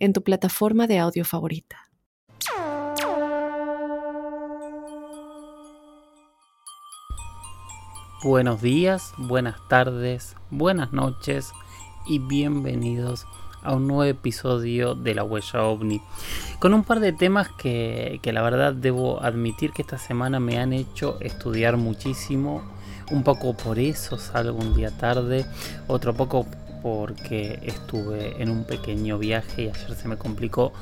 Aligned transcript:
en 0.00 0.14
tu 0.14 0.22
plataforma 0.22 0.86
de 0.86 0.98
audio 0.98 1.24
favorita. 1.24 1.76
Buenos 8.22 8.60
días, 8.60 9.12
buenas 9.16 9.56
tardes, 9.68 10.36
buenas 10.50 10.92
noches 10.92 11.52
y 12.06 12.18
bienvenidos 12.18 13.26
a 13.62 13.74
un 13.74 13.86
nuevo 13.86 14.04
episodio 14.04 14.94
de 14.94 15.14
La 15.14 15.22
Huella 15.22 15.64
OVNI. 15.64 16.02
Con 16.58 16.74
un 16.74 16.84
par 16.84 17.00
de 17.00 17.12
temas 17.12 17.48
que, 17.48 18.20
que 18.22 18.32
la 18.32 18.42
verdad 18.42 18.72
debo 18.72 19.22
admitir 19.22 19.72
que 19.72 19.82
esta 19.82 19.98
semana 19.98 20.40
me 20.40 20.58
han 20.58 20.72
hecho 20.72 21.18
estudiar 21.20 21.76
muchísimo. 21.76 22.62
Un 23.10 23.22
poco 23.22 23.54
por 23.54 23.78
eso 23.78 24.18
salgo 24.18 24.58
un 24.58 24.74
día 24.74 24.96
tarde, 24.96 25.44
otro 25.88 26.14
poco 26.14 26.46
porque 26.82 27.58
estuve 27.62 28.40
en 28.42 28.50
un 28.50 28.64
pequeño 28.64 29.18
viaje 29.18 29.62
y 29.62 29.68
ayer 29.68 29.94
se 29.94 30.08
me 30.08 30.16
complicó 30.16 30.72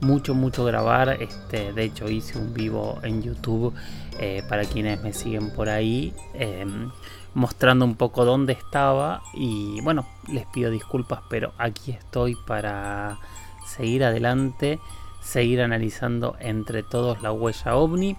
mucho, 0.00 0.34
mucho 0.34 0.64
grabar. 0.64 1.16
Este, 1.20 1.72
de 1.72 1.84
hecho, 1.84 2.08
hice 2.08 2.38
un 2.38 2.54
vivo 2.54 2.98
en 3.02 3.22
YouTube 3.22 3.74
eh, 4.18 4.42
para 4.48 4.64
quienes 4.64 5.02
me 5.02 5.12
siguen 5.12 5.50
por 5.50 5.68
ahí, 5.68 6.14
em, 6.34 6.90
mostrando 7.34 7.84
un 7.84 7.96
poco 7.96 8.24
dónde 8.24 8.52
estaba. 8.52 9.22
Y 9.34 9.80
bueno, 9.80 10.06
les 10.28 10.46
pido 10.46 10.70
disculpas, 10.70 11.20
pero 11.28 11.52
aquí 11.58 11.92
estoy 11.92 12.36
para 12.46 13.18
seguir 13.66 14.04
adelante, 14.04 14.78
seguir 15.20 15.62
analizando 15.62 16.36
entre 16.38 16.82
todos 16.82 17.22
la 17.22 17.32
huella 17.32 17.76
ovni. 17.76 18.16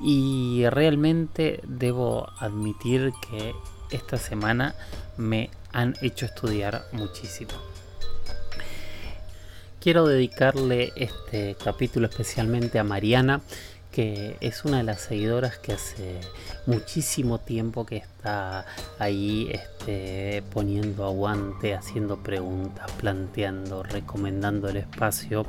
Y 0.00 0.64
realmente 0.70 1.60
debo 1.66 2.28
admitir 2.38 3.12
que 3.28 3.54
esta 3.90 4.16
semana 4.16 4.74
me 5.16 5.50
han 5.72 5.94
hecho 6.02 6.26
estudiar 6.26 6.84
muchísimo. 6.92 7.52
Quiero 9.80 10.06
dedicarle 10.06 10.92
este 10.96 11.56
capítulo 11.62 12.08
especialmente 12.08 12.78
a 12.78 12.84
Mariana, 12.84 13.40
que 13.92 14.36
es 14.40 14.64
una 14.64 14.78
de 14.78 14.82
las 14.82 15.00
seguidoras 15.00 15.58
que 15.58 15.72
hace 15.72 16.20
muchísimo 16.66 17.38
tiempo 17.38 17.86
que 17.86 17.98
está 17.98 18.66
ahí 18.98 19.48
este, 19.50 20.42
poniendo 20.52 21.04
aguante, 21.04 21.74
haciendo 21.74 22.22
preguntas, 22.22 22.90
planteando, 22.98 23.82
recomendando 23.82 24.68
el 24.68 24.78
espacio 24.78 25.46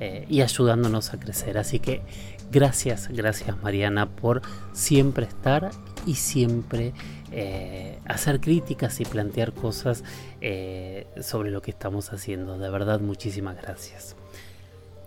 eh, 0.00 0.26
y 0.28 0.42
ayudándonos 0.42 1.14
a 1.14 1.18
crecer. 1.18 1.58
Así 1.58 1.78
que 1.78 2.02
gracias, 2.50 3.08
gracias 3.08 3.60
Mariana 3.62 4.06
por 4.06 4.42
siempre 4.72 5.26
estar 5.26 5.70
y 6.06 6.16
siempre 6.16 6.92
eh, 7.32 7.98
hacer 8.06 8.40
críticas 8.40 9.00
y 9.00 9.04
plantear 9.04 9.52
cosas 9.52 10.04
eh, 10.40 11.06
sobre 11.20 11.50
lo 11.50 11.62
que 11.62 11.70
estamos 11.70 12.12
haciendo. 12.12 12.58
De 12.58 12.70
verdad, 12.70 13.00
muchísimas 13.00 13.60
gracias. 13.60 14.16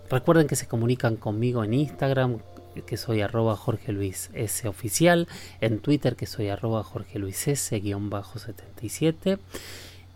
Recuerden 0.09 0.47
que 0.47 0.55
se 0.55 0.67
comunican 0.67 1.15
conmigo 1.15 1.63
en 1.63 1.73
Instagram, 1.73 2.39
que 2.85 2.97
soy 2.97 3.21
arroba 3.21 3.55
Jorge 3.55 3.91
Luis 3.91 4.29
S 4.33 4.67
oficial, 4.67 5.27
en 5.61 5.79
Twitter 5.79 6.15
que 6.15 6.25
soy 6.25 6.49
arroba 6.49 6.83
Jorge 6.83 7.19
Luis 7.19 7.47
S 7.47 7.79
guion 7.79 8.09
bajo 8.09 8.37
77 8.37 9.39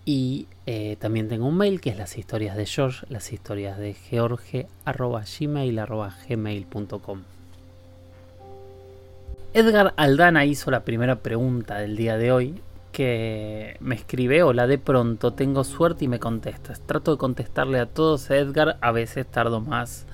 y 0.05 0.47
eh, 0.65 0.97
también 0.99 1.27
tengo 1.27 1.47
un 1.47 1.57
mail 1.57 1.81
que 1.81 1.91
es 1.91 1.97
las 1.97 2.17
historias 2.17 2.57
de 2.57 2.65
George, 2.65 3.05
las 3.09 3.31
historias 3.31 3.77
de 3.77 3.93
George 3.93 4.67
arroba 4.85 5.23
gmail 5.23 5.77
arroba 5.79 6.15
gmail.com. 6.27 7.21
Edgar 9.51 9.95
Aldana 9.97 10.45
hizo 10.45 10.69
la 10.69 10.85
primera 10.85 11.15
pregunta 11.17 11.79
del 11.79 11.95
día 11.95 12.17
de 12.17 12.31
hoy, 12.31 12.61
que 12.91 13.77
me 13.79 13.95
escribe, 13.95 14.43
hola, 14.43 14.67
de 14.67 14.77
pronto 14.77 15.33
tengo 15.33 15.63
suerte 15.63 16.05
y 16.05 16.07
me 16.07 16.19
contestas. 16.19 16.81
Trato 16.81 17.11
de 17.11 17.17
contestarle 17.17 17.79
a 17.79 17.87
todos, 17.87 18.29
Edgar, 18.29 18.77
a 18.79 18.91
veces 18.91 19.25
tardo 19.25 19.59
más, 19.59 20.05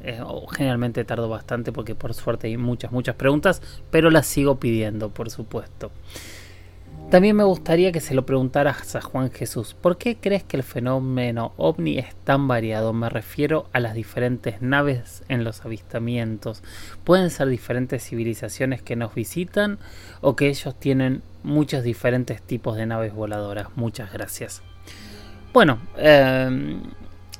eh, 0.00 0.22
o 0.24 0.46
generalmente 0.46 1.04
tardo 1.04 1.28
bastante 1.28 1.70
porque 1.70 1.94
por 1.94 2.14
suerte 2.14 2.46
hay 2.46 2.56
muchas, 2.56 2.90
muchas 2.90 3.14
preguntas, 3.16 3.60
pero 3.90 4.08
las 4.08 4.26
sigo 4.26 4.58
pidiendo, 4.58 5.10
por 5.10 5.28
supuesto. 5.28 5.90
También 7.10 7.36
me 7.36 7.44
gustaría 7.44 7.90
que 7.90 8.00
se 8.00 8.14
lo 8.14 8.26
preguntaras 8.26 8.94
a 8.94 9.00
Juan 9.00 9.30
Jesús, 9.30 9.72
¿por 9.72 9.96
qué 9.96 10.18
crees 10.18 10.44
que 10.44 10.58
el 10.58 10.62
fenómeno 10.62 11.54
ovni 11.56 11.98
es 11.98 12.14
tan 12.24 12.48
variado? 12.48 12.92
Me 12.92 13.08
refiero 13.08 13.66
a 13.72 13.80
las 13.80 13.94
diferentes 13.94 14.60
naves 14.60 15.22
en 15.28 15.42
los 15.42 15.64
avistamientos. 15.64 16.62
¿Pueden 17.04 17.30
ser 17.30 17.48
diferentes 17.48 18.06
civilizaciones 18.06 18.82
que 18.82 18.94
nos 18.94 19.14
visitan 19.14 19.78
o 20.20 20.36
que 20.36 20.48
ellos 20.48 20.78
tienen 20.78 21.22
muchos 21.42 21.82
diferentes 21.82 22.42
tipos 22.42 22.76
de 22.76 22.84
naves 22.84 23.14
voladoras? 23.14 23.68
Muchas 23.74 24.12
gracias. 24.12 24.60
Bueno, 25.54 25.80
em, 25.96 26.82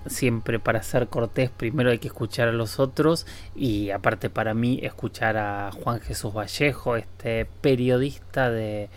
siempre 0.06 0.58
para 0.58 0.82
ser 0.82 1.08
cortés 1.08 1.50
primero 1.50 1.90
hay 1.90 1.98
que 1.98 2.08
escuchar 2.08 2.48
a 2.48 2.52
los 2.52 2.80
otros 2.80 3.26
y 3.54 3.90
aparte 3.90 4.30
para 4.30 4.54
mí 4.54 4.80
escuchar 4.82 5.36
a 5.36 5.70
Juan 5.72 6.00
Jesús 6.00 6.32
Vallejo, 6.32 6.96
este 6.96 7.44
periodista 7.60 8.50
de 8.50 8.88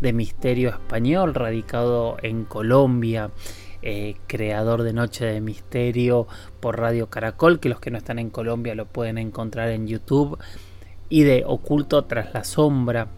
de 0.00 0.12
misterio 0.12 0.70
español, 0.70 1.34
radicado 1.34 2.16
en 2.22 2.44
Colombia, 2.44 3.30
eh, 3.82 4.16
creador 4.26 4.82
de 4.82 4.92
Noche 4.92 5.24
de 5.24 5.40
Misterio 5.40 6.26
por 6.60 6.78
Radio 6.78 7.08
Caracol, 7.08 7.60
que 7.60 7.68
los 7.68 7.80
que 7.80 7.90
no 7.90 7.98
están 7.98 8.18
en 8.18 8.30
Colombia 8.30 8.74
lo 8.74 8.86
pueden 8.86 9.18
encontrar 9.18 9.70
en 9.70 9.86
YouTube, 9.86 10.38
y 11.08 11.22
de 11.22 11.44
Oculto 11.46 12.04
tras 12.04 12.34
la 12.34 12.44
sombra, 12.44 13.08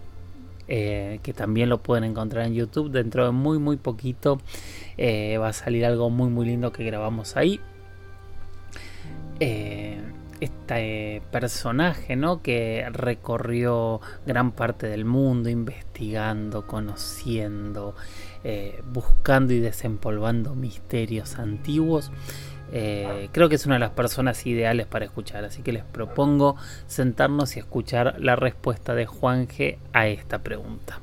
eh, 0.69 1.19
que 1.23 1.33
también 1.33 1.69
lo 1.69 1.79
pueden 1.83 2.05
encontrar 2.05 2.47
en 2.47 2.55
YouTube. 2.55 2.91
Dentro 2.91 3.25
de 3.25 3.33
muy 3.33 3.59
muy 3.59 3.77
poquito 3.77 4.41
eh, 4.97 5.37
va 5.39 5.49
a 5.49 5.53
salir 5.53 5.85
algo 5.85 6.11
muy 6.11 6.29
muy 6.29 6.47
lindo 6.47 6.73
que 6.73 6.85
grabamos 6.85 7.37
ahí 7.37 7.61
este 10.41 11.23
personaje 11.31 12.17
¿no? 12.17 12.43
que 12.43 12.87
recorrió 12.93 14.01
gran 14.27 14.53
parte 14.53 14.87
del 14.87 15.05
mundo 15.05 15.49
investigando, 15.49 16.67
conociendo, 16.67 17.95
eh, 18.45 18.83
buscando 18.93 19.53
y 19.53 19.61
desempolvando 19.61 20.55
misterios 20.55 21.39
antiguos. 21.39 22.11
Eh, 22.73 23.29
creo 23.33 23.49
que 23.49 23.57
es 23.57 23.67
una 23.67 23.75
de 23.77 23.81
las 23.81 23.91
personas 23.91 24.47
ideales 24.47 24.87
para 24.87 25.05
escuchar, 25.05 25.45
así 25.45 25.63
que 25.63 25.73
les 25.73 25.85
propongo 25.85 26.57
sentarnos 26.87 27.57
y 27.57 27.59
escuchar 27.59 28.17
la 28.21 28.37
respuesta 28.37 28.95
de 28.95 29.07
Juanje 29.07 29.79
a 29.93 30.07
esta 30.07 30.39
pregunta. 30.39 31.01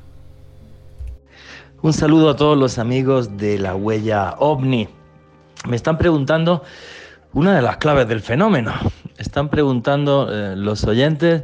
Un 1.82 1.94
saludo 1.94 2.32
a 2.32 2.36
todos 2.36 2.58
los 2.58 2.80
amigos 2.80 3.38
de 3.38 3.60
la 3.60 3.76
huella 3.76 4.36
ovni. 4.40 4.88
Me 5.68 5.76
están 5.76 5.98
preguntando 5.98 6.64
una 7.34 7.56
de 7.56 7.62
las 7.62 7.78
claves 7.78 8.08
del 8.08 8.22
fenómeno. 8.22 8.74
Están 9.18 9.50
preguntando 9.50 10.30
eh, 10.32 10.56
los 10.56 10.84
oyentes 10.84 11.44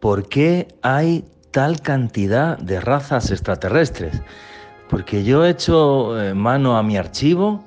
por 0.00 0.28
qué 0.28 0.68
hay 0.82 1.24
tal 1.50 1.80
cantidad 1.80 2.58
de 2.58 2.80
razas 2.80 3.30
extraterrestres. 3.30 4.22
Porque 4.88 5.22
yo 5.22 5.44
he 5.44 5.50
hecho 5.50 6.20
eh, 6.20 6.34
mano 6.34 6.76
a 6.76 6.82
mi 6.82 6.96
archivo 6.96 7.64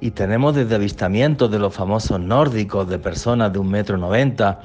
y 0.00 0.10
tenemos 0.10 0.54
desde 0.54 0.74
avistamientos 0.74 1.50
de 1.50 1.58
los 1.58 1.72
famosos 1.72 2.20
nórdicos, 2.20 2.88
de 2.88 2.98
personas 2.98 3.52
de 3.52 3.58
un 3.60 3.70
metro 3.70 3.96
noventa, 3.96 4.60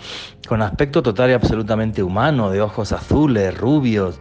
con 0.47 0.61
aspecto 0.61 1.03
total 1.03 1.29
y 1.29 1.33
absolutamente 1.33 2.03
humano, 2.03 2.49
de 2.49 2.61
ojos 2.61 2.91
azules, 2.91 3.55
rubios. 3.57 4.19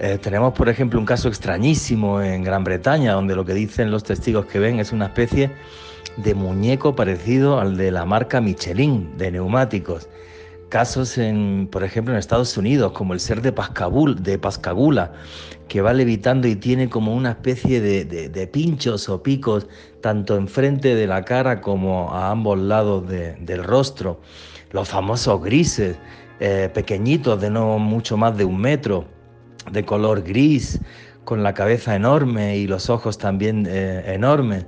Eh, 0.00 0.18
tenemos, 0.20 0.54
por 0.54 0.68
ejemplo, 0.68 0.98
un 0.98 1.06
caso 1.06 1.28
extrañísimo 1.28 2.20
en 2.20 2.42
Gran 2.42 2.64
Bretaña, 2.64 3.12
donde 3.12 3.36
lo 3.36 3.44
que 3.44 3.54
dicen 3.54 3.90
los 3.90 4.02
testigos 4.02 4.46
que 4.46 4.58
ven 4.58 4.80
es 4.80 4.92
una 4.92 5.06
especie 5.06 5.50
de 6.16 6.34
muñeco 6.34 6.94
parecido 6.94 7.60
al 7.60 7.76
de 7.76 7.90
la 7.90 8.04
marca 8.04 8.40
Michelin 8.40 9.16
de 9.16 9.32
neumáticos. 9.32 10.08
Casos, 10.68 11.18
en, 11.18 11.68
por 11.70 11.82
ejemplo, 11.82 12.14
en 12.14 12.18
Estados 12.18 12.56
Unidos, 12.56 12.92
como 12.92 13.12
el 13.12 13.20
ser 13.20 13.42
de, 13.42 13.50
Pascabul, 13.50 14.22
de 14.22 14.38
Pascagula, 14.38 15.12
que 15.66 15.80
va 15.80 15.92
levitando 15.92 16.46
y 16.46 16.54
tiene 16.54 16.88
como 16.88 17.14
una 17.14 17.30
especie 17.30 17.80
de, 17.80 18.46
pinchos 18.46 19.08
o 19.08 19.22
picos, 19.22 19.66
tanto 20.00 20.36
enfrente 20.36 20.94
de 20.94 21.06
la 21.08 21.24
cara 21.24 21.60
como 21.60 22.12
a 22.12 22.30
ambos 22.30 22.58
lados 22.58 23.08
del 23.08 23.64
rostro. 23.64 24.20
Los 24.70 24.88
famosos 24.88 25.42
grises, 25.42 25.96
eh, 26.38 26.70
pequeñitos, 26.72 27.40
de 27.40 27.50
no 27.50 27.78
mucho 27.78 28.16
más 28.16 28.36
de 28.36 28.44
un 28.44 28.60
metro, 28.60 29.06
de 29.72 29.84
color 29.84 30.22
gris, 30.22 30.80
con 31.24 31.42
la 31.42 31.54
cabeza 31.54 31.94
enorme 31.94 32.56
y 32.56 32.66
los 32.66 32.90
ojos 32.90 33.18
también 33.18 33.66
eh, 33.68 34.02
enormes. 34.06 34.66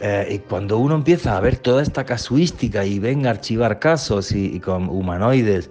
Eh, 0.00 0.28
y 0.30 0.38
cuando 0.40 0.78
uno 0.78 0.94
empieza 0.94 1.36
a 1.36 1.40
ver 1.40 1.56
toda 1.56 1.82
esta 1.82 2.04
casuística 2.04 2.84
y 2.84 2.98
venga 2.98 3.30
a 3.30 3.32
archivar 3.32 3.78
casos 3.78 4.30
y, 4.32 4.60
con 4.60 4.88
humanoides 4.88 5.70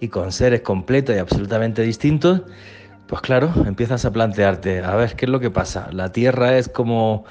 y 0.00 0.08
con 0.08 0.32
seres 0.32 0.62
completos 0.62 1.14
y 1.14 1.18
absolutamente 1.18 1.82
distintos, 1.82 2.42
pues 3.06 3.22
claro, 3.22 3.52
empiezas 3.66 4.04
a 4.04 4.12
plantearte, 4.12 4.80
a 4.80 4.96
ver, 4.96 5.14
¿qué 5.14 5.26
es 5.26 5.30
lo 5.30 5.40
que 5.40 5.50
pasa? 5.50 5.88
La 5.92 6.10
Tierra 6.12 6.58
es 6.58 6.68
como 6.68 7.24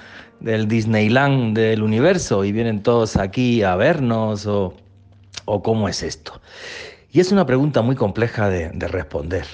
el 0.45 0.67
Disneyland 0.67 1.57
del 1.57 1.83
universo 1.83 2.45
y 2.45 2.51
vienen 2.51 2.83
todos 2.83 3.17
aquí 3.17 3.63
a 3.63 3.75
vernos 3.75 4.45
o, 4.45 4.73
cómo 5.45 5.89
es 5.89 6.03
esto. 6.03 6.41
Y 7.11 7.19
es 7.19 7.31
una 7.31 7.45
pregunta 7.45 7.81
muy 7.81 7.95
compleja 7.95 8.49
de 8.49 8.87
responder. 8.87 9.45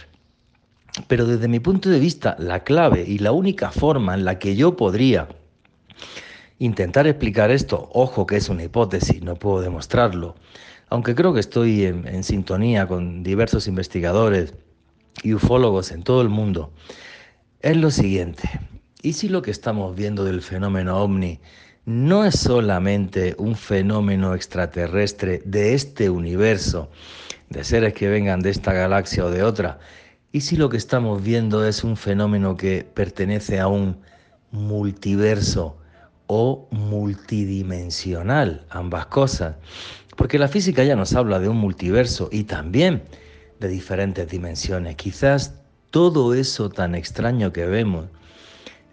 Pero 1.07 1.25
desde 1.25 1.47
mi 1.47 1.59
punto 1.59 1.89
de 1.89 1.99
vista, 1.99 2.35
la 2.39 2.63
clave 2.63 3.03
y 3.05 3.19
la 3.19 3.31
única 3.31 3.71
forma 3.71 4.13
en 4.13 4.25
la 4.25 4.39
que 4.39 4.55
yo 4.55 4.75
podría 4.75 5.27
intentar 6.59 7.07
explicar 7.07 7.51
esto, 7.51 7.89
ojo 7.93 8.25
que 8.25 8.37
es 8.37 8.49
una 8.49 8.63
hipótesis, 8.63 9.21
no 9.21 9.35
puedo 9.35 9.61
demostrarlo, 9.61 10.35
aunque 10.89 11.15
creo 11.15 11.33
que 11.33 11.39
estoy 11.39 11.85
en, 11.85 12.23
sintonía 12.23 12.87
con 12.87 13.23
diversos 13.23 13.67
investigadores 13.67 14.53
y 15.23 15.33
ufólogos 15.33 15.91
en 15.91 16.03
todo 16.03 16.21
el 16.21 16.29
mundo, 16.29 16.71
es 17.61 17.75
lo 17.77 17.89
siguiente. 17.91 18.49
¿Y 19.01 19.13
si 19.13 19.29
lo 19.29 19.41
que 19.41 19.51
estamos 19.51 19.95
viendo 19.95 20.23
del 20.23 20.41
fenómeno 20.41 20.97
ovni 20.97 21.39
no 21.85 22.25
es 22.25 22.39
solamente 22.39 23.35
un 23.37 23.55
fenómeno 23.55 24.33
extraterrestre 24.33 25.41
de 25.45 25.73
este 25.73 26.09
universo, 26.09 26.89
de 27.49 27.63
seres 27.63 27.93
que 27.93 28.07
vengan 28.07 28.41
de 28.41 28.51
esta 28.51 28.73
galaxia 28.73 29.25
o 29.25 29.31
de 29.31 29.43
otra? 29.43 29.79
¿Y 30.31 30.41
si 30.41 30.57
lo 30.57 30.69
que 30.69 30.77
estamos 30.77 31.23
viendo 31.23 31.65
es 31.65 31.83
un 31.83 31.97
fenómeno 31.97 32.57
que 32.57 32.85
pertenece 32.93 33.59
a 33.59 33.67
un 33.67 33.97
multiverso 34.51 35.77
o 36.27 36.67
multidimensional, 36.71 38.65
ambas 38.69 39.07
cosas. 39.07 39.55
Porque 40.15 40.39
la 40.39 40.47
física 40.47 40.83
ya 40.83 40.95
nos 40.95 41.13
habla 41.13 41.39
de 41.39 41.49
un 41.49 41.57
multiverso 41.57 42.29
y 42.31 42.45
también 42.45 43.03
de 43.59 43.67
diferentes 43.67 44.27
dimensiones. 44.29 44.95
Quizás 44.95 45.55
todo 45.91 46.33
eso 46.33 46.69
tan 46.69 46.95
extraño 46.95 47.53
que 47.53 47.65
vemos 47.65 48.07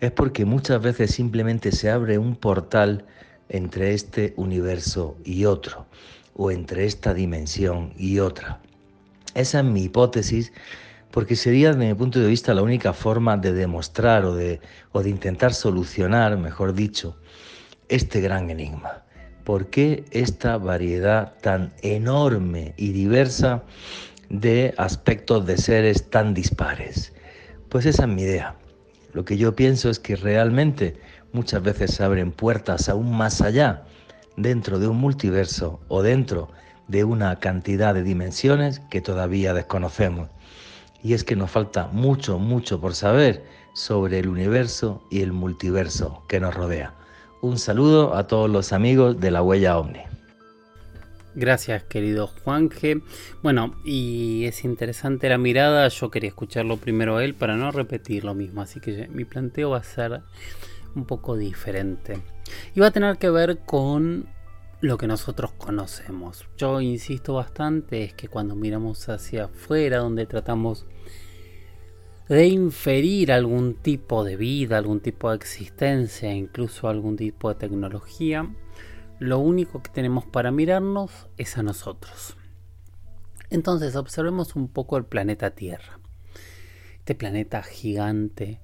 es 0.01 0.11
porque 0.11 0.45
muchas 0.45 0.83
veces 0.83 1.13
simplemente 1.13 1.73
se 1.73 1.91
abre 1.91 2.19
un 2.19 2.35
portal 2.37 3.07
entre 3.49 3.95
este 3.95 4.35
universo 4.37 5.17
y 5.25 5.45
otro, 5.45 5.87
o 6.35 6.51
entre 6.51 6.87
esta 6.87 7.15
dimensión 7.15 7.93
y 7.97 8.19
otra. 8.19 8.61
Esa 9.35 9.61
es 9.61 9.65
mi 9.65 9.85
hipótesis 9.85 10.53
porque 11.13 11.37
sería 11.37 11.73
desde 11.73 11.87
mi 11.87 11.95
punto 11.95 12.19
de 12.19 12.27
vista 12.27 12.55
la 12.55 12.63
única 12.63 12.93
forma 12.93 13.37
de 13.37 13.53
demostrar 13.53 14.25
o 14.25 14.35
de, 14.35 14.61
o 14.93 15.03
de 15.03 15.11
intentar 15.11 15.53
solucionar, 15.53 16.37
mejor 16.39 16.73
dicho, 16.73 17.17
este 17.95 18.21
gran 18.21 18.51
enigma. 18.51 19.05
¿Por 19.45 19.71
qué 19.71 20.05
esta 20.11 20.57
variedad 20.57 21.35
tan 21.41 21.73
enorme 21.83 22.75
y 22.77 22.93
diversa 22.93 23.63
de 24.29 24.75
aspectos 24.79 25.47
de 25.47 25.57
seres 25.57 26.11
tan 26.11 26.35
dispares? 26.35 27.13
Pues 27.69 27.87
esa 27.87 28.03
es 28.05 28.09
mi 28.09 28.23
idea. 28.23 28.57
Lo 29.13 29.25
que 29.25 29.37
yo 29.37 29.55
pienso 29.55 29.91
es 29.91 29.99
que 29.99 30.17
realmente 30.17 30.97
muchas 31.33 31.63
veces 31.63 31.95
se 31.95 32.03
abren 32.03 32.33
puertas 32.33 32.89
aún 32.89 33.17
más 33.17 33.41
allá, 33.41 33.85
dentro 34.37 34.79
de 34.79 34.89
un 34.89 34.99
multiverso 34.99 35.81
o 35.89 36.03
dentro 36.03 36.49
de 36.89 37.05
una 37.05 37.39
cantidad 37.41 37.95
de 37.95 38.03
dimensiones 38.03 38.81
que 38.91 39.01
todavía 39.01 39.55
desconocemos 39.55 40.31
y 41.03 41.15
es 41.15 41.25
que 41.25 41.37
nos 41.37 41.51
falta 41.51 41.89
mucho, 41.89 42.39
mucho 42.39 42.81
por 42.81 42.95
saber 42.95 43.45
sobre 43.75 44.21
el 44.21 44.29
universo 44.29 45.03
y 45.11 45.23
el 45.23 45.33
multiverso 45.33 46.23
que 46.29 46.41
nos 46.41 46.55
rodea. 46.55 46.95
Un 47.43 47.59
saludo 47.59 48.15
a 48.15 48.29
todos 48.29 48.49
los 48.49 48.73
amigos 48.73 49.19
de 49.19 49.33
la 49.33 49.43
Huella 49.43 49.77
Omni. 49.77 49.99
Gracias, 51.35 51.83
querido 51.83 52.29
Juanje. 52.29 53.03
Bueno, 53.43 53.75
y 53.85 54.45
es 54.45 54.63
interesante 54.63 55.29
la 55.29 55.39
mirada. 55.39 55.89
Yo 55.89 56.09
quería 56.09 56.29
escucharlo 56.29 56.77
primero 56.77 57.17
a 57.17 57.25
él 57.25 57.35
para 57.35 57.57
no 57.57 57.73
repetir 57.73 58.23
lo 58.23 58.35
mismo, 58.35 58.63
así 58.63 58.79
que 58.79 59.09
mi 59.09 59.25
planteo 59.25 59.71
va 59.71 59.79
a 59.79 59.83
ser 59.83 60.23
un 60.95 61.05
poco 61.05 61.37
diferente. 61.37 62.23
Y 62.77 62.81
va 62.81 62.87
a 62.87 62.93
tener 62.93 63.19
que 63.19 63.29
ver 63.29 63.59
con 63.67 64.29
lo 64.81 64.97
que 64.97 65.09
nosotros 65.09 65.51
conocemos. 65.59 66.47
Yo 66.57 66.81
insisto 66.81 67.35
bastante 67.35 68.05
es 68.05 68.15
que 68.15 68.29
cuando 68.29 68.55
miramos 68.55 69.09
hacia 69.09 69.47
afuera, 69.47 69.99
donde 69.99 70.27
tratamos 70.27 70.87
de 72.33 72.47
inferir 72.47 73.31
algún 73.31 73.75
tipo 73.75 74.25
de 74.25 74.39
vida, 74.39 74.79
algún 74.79 75.01
tipo 75.01 75.29
de 75.29 75.37
existencia, 75.37 76.33
incluso 76.33 76.89
algún 76.89 77.15
tipo 77.15 77.51
de 77.51 77.57
tecnología, 77.57 78.51
lo 79.19 79.39
único 79.39 79.83
que 79.83 79.91
tenemos 79.91 80.25
para 80.25 80.51
mirarnos 80.51 81.29
es 81.37 81.59
a 81.59 81.63
nosotros. 81.63 82.39
Entonces 83.51 83.97
observemos 83.97 84.57
un 84.57 84.69
poco 84.69 84.97
el 84.97 85.05
planeta 85.05 85.51
Tierra. 85.51 86.01
Este 87.01 87.15
planeta 87.15 87.63
gigante 87.63 88.63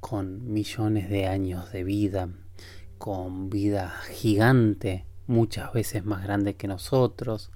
con 0.00 0.50
millones 0.50 1.10
de 1.10 1.26
años 1.26 1.70
de 1.70 1.84
vida, 1.84 2.30
con 2.96 3.50
vida 3.50 3.92
gigante 4.10 5.04
muchas 5.26 5.70
veces 5.74 6.06
más 6.06 6.22
grande 6.24 6.54
que 6.54 6.66
nosotros, 6.66 7.50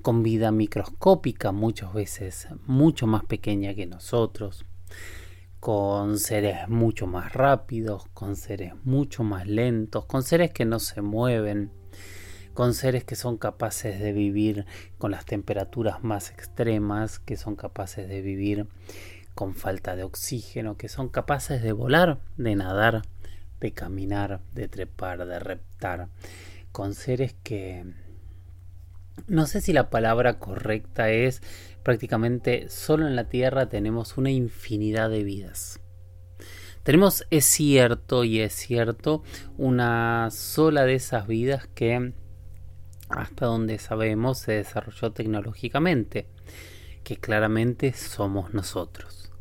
con 0.00 0.22
vida 0.22 0.50
microscópica 0.50 1.52
muchas 1.52 1.92
veces 1.92 2.48
mucho 2.64 3.06
más 3.06 3.26
pequeña 3.26 3.74
que 3.74 3.84
nosotros, 3.84 4.64
con 5.60 6.18
seres 6.18 6.68
mucho 6.68 7.06
más 7.06 7.32
rápidos, 7.32 8.06
con 8.14 8.36
seres 8.36 8.74
mucho 8.84 9.24
más 9.24 9.46
lentos, 9.46 10.04
con 10.06 10.22
seres 10.22 10.52
que 10.52 10.64
no 10.64 10.78
se 10.78 11.02
mueven, 11.02 11.72
con 12.54 12.74
seres 12.74 13.04
que 13.04 13.16
son 13.16 13.38
capaces 13.38 14.00
de 14.00 14.12
vivir 14.12 14.66
con 14.98 15.10
las 15.10 15.24
temperaturas 15.24 16.02
más 16.02 16.30
extremas, 16.30 17.18
que 17.18 17.36
son 17.36 17.56
capaces 17.56 18.08
de 18.08 18.22
vivir 18.22 18.68
con 19.34 19.54
falta 19.54 19.96
de 19.96 20.04
oxígeno, 20.04 20.76
que 20.76 20.88
son 20.88 21.08
capaces 21.08 21.62
de 21.62 21.72
volar, 21.72 22.20
de 22.36 22.56
nadar, 22.56 23.02
de 23.60 23.72
caminar, 23.72 24.40
de 24.54 24.68
trepar, 24.68 25.26
de 25.26 25.38
reptar, 25.38 26.08
con 26.72 26.94
seres 26.94 27.34
que 27.42 27.84
no 29.26 29.46
sé 29.46 29.60
si 29.60 29.72
la 29.72 29.90
palabra 29.90 30.38
correcta 30.38 31.10
es 31.10 31.42
prácticamente 31.82 32.68
solo 32.68 33.06
en 33.06 33.16
la 33.16 33.28
Tierra 33.28 33.68
tenemos 33.68 34.16
una 34.18 34.30
infinidad 34.30 35.10
de 35.10 35.24
vidas. 35.24 35.80
Tenemos, 36.82 37.26
es 37.30 37.44
cierto 37.44 38.24
y 38.24 38.40
es 38.40 38.54
cierto, 38.54 39.22
una 39.56 40.30
sola 40.30 40.84
de 40.84 40.94
esas 40.94 41.26
vidas 41.26 41.66
que 41.74 42.14
hasta 43.08 43.46
donde 43.46 43.78
sabemos 43.78 44.38
se 44.38 44.52
desarrolló 44.52 45.12
tecnológicamente, 45.12 46.28
que 47.04 47.16
claramente 47.16 47.92
somos 47.92 48.54
nosotros. 48.54 49.32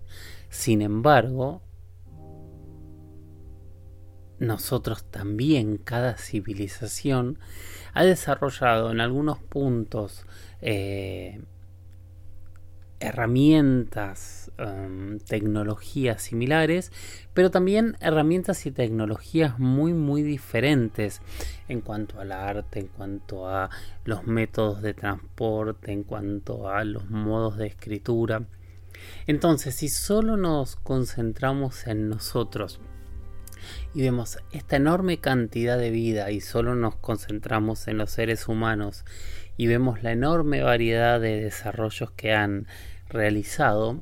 Sin 0.50 0.82
embargo, 0.82 1.62
nosotros 4.40 5.04
también, 5.06 5.78
cada 5.78 6.18
civilización, 6.18 7.40
ha 7.94 8.04
desarrollado 8.04 8.92
en 8.92 9.02
algunos 9.02 9.40
puntos 9.40 10.26
eh, 10.62 11.42
herramientas, 13.00 14.52
em, 14.58 15.20
tecnologías 15.20 16.22
similares, 16.22 16.92
pero 17.34 17.52
también 17.52 17.96
herramientas 18.02 18.66
y 18.66 18.72
tecnologías 18.72 19.60
muy 19.60 19.94
muy 19.94 20.24
diferentes 20.24 21.22
en 21.68 21.82
cuanto 21.82 22.20
al 22.20 22.32
arte, 22.32 22.80
en 22.80 22.88
cuanto 22.88 23.48
a 23.48 23.70
los 24.06 24.26
métodos 24.26 24.82
de 24.82 24.94
transporte, 24.94 25.92
en 25.92 26.04
cuanto 26.04 26.70
a 26.70 26.84
los 26.84 27.10
modos 27.10 27.58
de 27.58 27.68
escritura. 27.68 28.44
Entonces, 29.28 29.76
si 29.76 29.90
solo 29.90 30.38
nos 30.38 30.76
concentramos 30.76 31.86
en 31.88 32.10
nosotros, 32.10 32.80
y 33.94 34.02
vemos 34.02 34.38
esta 34.52 34.76
enorme 34.76 35.20
cantidad 35.20 35.78
de 35.78 35.92
vida 35.92 36.32
y 36.32 36.42
solo 36.42 36.76
nos 36.76 36.96
concentramos 36.96 37.88
en 37.88 37.98
los 37.98 38.12
seres 38.12 38.48
humanos 38.48 39.04
y 39.58 39.68
vemos 39.68 40.04
la 40.04 40.12
enorme 40.12 40.62
variedad 40.62 41.20
de 41.20 41.42
desarrollos 41.42 42.12
que 42.12 42.34
han 42.34 42.68
realizado, 43.10 44.00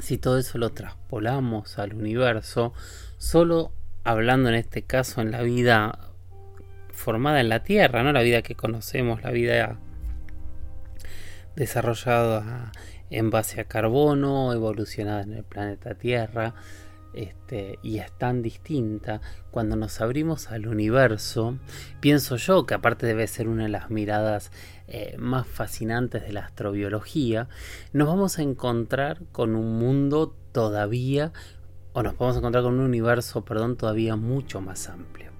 si 0.00 0.18
todo 0.18 0.38
eso 0.38 0.58
lo 0.58 0.70
traspolamos 0.70 1.78
al 1.78 1.94
universo, 1.94 2.74
solo 3.16 3.72
hablando 4.02 4.48
en 4.48 4.56
este 4.56 4.82
caso 4.82 5.20
en 5.20 5.30
la 5.30 5.42
vida 5.42 6.10
formada 6.90 7.40
en 7.40 7.48
la 7.48 7.62
Tierra, 7.62 8.02
no 8.02 8.12
la 8.12 8.22
vida 8.22 8.42
que 8.42 8.54
conocemos, 8.54 9.22
la 9.22 9.30
vida 9.30 9.78
desarrollada 11.56 12.72
en 13.10 13.30
base 13.30 13.60
a 13.60 13.64
carbono, 13.64 14.52
evolucionada 14.52 15.22
en 15.22 15.34
el 15.34 15.44
planeta 15.44 15.94
Tierra, 15.94 16.54
este, 17.14 17.78
y 17.82 17.98
es 17.98 18.12
tan 18.12 18.42
distinta, 18.42 19.20
cuando 19.50 19.76
nos 19.76 20.00
abrimos 20.00 20.50
al 20.50 20.66
universo, 20.66 21.58
pienso 22.00 22.36
yo 22.36 22.66
que 22.66 22.74
aparte 22.74 23.06
debe 23.06 23.26
ser 23.26 23.48
una 23.48 23.64
de 23.64 23.68
las 23.68 23.90
miradas 23.90 24.50
eh, 24.88 25.14
más 25.18 25.46
fascinantes 25.46 26.22
de 26.22 26.32
la 26.32 26.40
astrobiología, 26.40 27.48
nos 27.92 28.08
vamos 28.08 28.38
a 28.38 28.42
encontrar 28.42 29.22
con 29.32 29.54
un 29.54 29.78
mundo 29.78 30.34
todavía, 30.52 31.32
o 31.92 32.02
nos 32.02 32.18
vamos 32.18 32.36
a 32.36 32.38
encontrar 32.38 32.64
con 32.64 32.74
un 32.74 32.84
universo, 32.84 33.44
perdón, 33.44 33.76
todavía 33.76 34.16
mucho 34.16 34.60
más 34.60 34.88
amplio. 34.88 35.30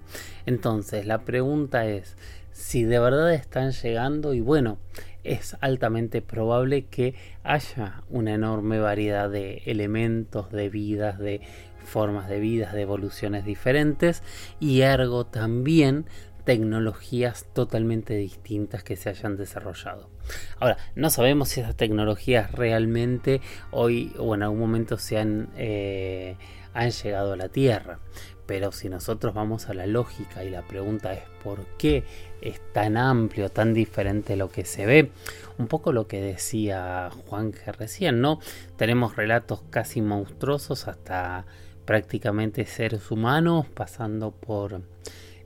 Entonces, 0.46 1.06
la 1.06 1.24
pregunta 1.24 1.86
es 1.86 2.16
si 2.52 2.84
de 2.84 3.00
verdad 3.00 3.34
están 3.34 3.72
llegando 3.72 4.32
y 4.32 4.40
bueno, 4.40 4.78
es 5.24 5.56
altamente 5.60 6.22
probable 6.22 6.86
que 6.86 7.14
haya 7.42 8.02
una 8.08 8.34
enorme 8.34 8.78
variedad 8.78 9.30
de 9.30 9.62
elementos, 9.66 10.52
de 10.52 10.68
vidas, 10.68 11.18
de 11.18 11.40
formas 11.84 12.28
de 12.28 12.40
vidas, 12.40 12.72
de 12.72 12.82
evoluciones 12.82 13.44
diferentes 13.44 14.22
y 14.60 14.82
ergo 14.82 15.26
también 15.26 16.06
tecnologías 16.44 17.46
totalmente 17.54 18.14
distintas 18.14 18.84
que 18.84 18.96
se 18.96 19.08
hayan 19.08 19.36
desarrollado. 19.36 20.10
Ahora, 20.58 20.76
no 20.94 21.10
sabemos 21.10 21.48
si 21.48 21.60
esas 21.60 21.76
tecnologías 21.76 22.52
realmente 22.52 23.40
hoy 23.70 24.12
o 24.18 24.34
en 24.34 24.42
algún 24.42 24.60
momento 24.60 24.98
se 24.98 25.18
han, 25.18 25.50
eh, 25.56 26.36
han 26.74 26.90
llegado 26.90 27.32
a 27.32 27.36
la 27.36 27.48
Tierra. 27.48 27.98
Pero 28.46 28.72
si 28.72 28.88
nosotros 28.88 29.34
vamos 29.34 29.68
a 29.68 29.74
la 29.74 29.86
lógica 29.86 30.44
y 30.44 30.50
la 30.50 30.62
pregunta 30.62 31.14
es 31.14 31.22
por 31.42 31.64
qué 31.78 32.04
es 32.40 32.60
tan 32.72 32.96
amplio, 32.96 33.48
tan 33.48 33.72
diferente 33.72 34.36
lo 34.36 34.50
que 34.50 34.64
se 34.64 34.84
ve, 34.84 35.10
un 35.58 35.66
poco 35.66 35.92
lo 35.92 36.06
que 36.06 36.20
decía 36.20 37.10
Juan 37.26 37.52
que 37.52 37.72
recién, 37.72 38.20
¿no? 38.20 38.40
Tenemos 38.76 39.16
relatos 39.16 39.62
casi 39.70 40.02
monstruosos 40.02 40.88
hasta 40.88 41.46
prácticamente 41.84 42.66
seres 42.66 43.10
humanos, 43.10 43.66
pasando 43.72 44.30
por 44.30 44.82